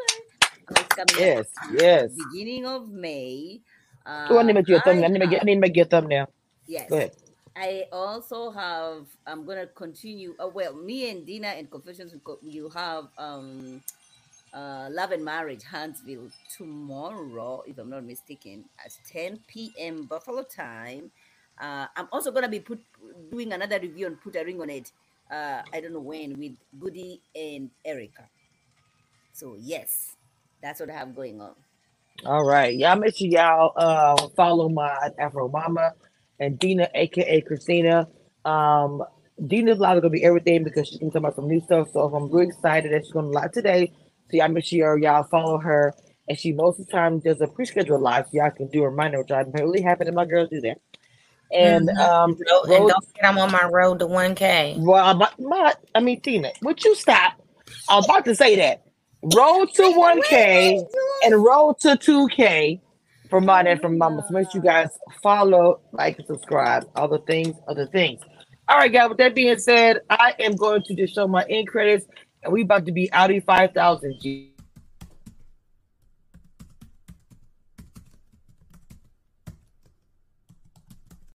[0.68, 1.06] God.
[1.18, 2.12] Yes, yes.
[2.32, 3.62] Beginning of May.
[4.06, 5.06] Uh, oh, I need to make you a thumbnail.
[5.06, 6.30] I need to make, I need to make you a thumbnail.
[6.68, 6.92] Yes.
[6.92, 7.14] Go ahead.
[7.56, 9.08] I also have.
[9.28, 10.36] I'm gonna continue.
[10.40, 13.84] Uh, well, me and Dina and Confessions, you have um,
[14.54, 20.06] uh, Love and Marriage Huntsville tomorrow, if I'm not mistaken, at 10 p.m.
[20.06, 21.12] Buffalo time.
[21.62, 22.82] Uh, I'm also gonna be put
[23.32, 24.92] doing another review and put a ring on it.
[25.32, 28.30] Uh, I don't know when with Goody and Erica.
[29.34, 30.16] So yes,
[30.62, 31.56] that's what I have going on.
[32.26, 35.94] All right, y'all make sure y'all uh, follow my Afro Mama
[36.40, 38.08] and Dina, aka Christina.
[38.46, 39.04] Um,
[39.46, 41.90] Dina's live is gonna be everything because she's gonna talk about some new stuff.
[41.92, 43.92] So I'm really excited that she's gonna live today.
[44.30, 45.94] So y'all make sure y'all follow her.
[46.30, 48.90] And she most of the time does a pre-scheduled live, so y'all can do a
[48.90, 50.82] reminder, which I'm really happy that my girls do that.
[51.54, 52.00] And mm-hmm.
[52.00, 54.80] um, road, road, don't get I'm on my road to 1K.
[54.80, 57.42] Well, my, my, I mean, Tina, would you stop?
[57.88, 58.84] I'm about to say that.
[59.24, 60.84] Road to 1K
[61.24, 62.82] and road to 2K
[63.30, 64.24] for mine and from mama.
[64.28, 64.90] So make sure you guys
[65.22, 66.90] follow, like, and subscribe.
[66.96, 68.22] All the things, other things.
[68.70, 69.10] All right, guys.
[69.10, 72.06] With that being said, I am going to just show my end credits,
[72.44, 74.52] and we about to be out of five thousand G.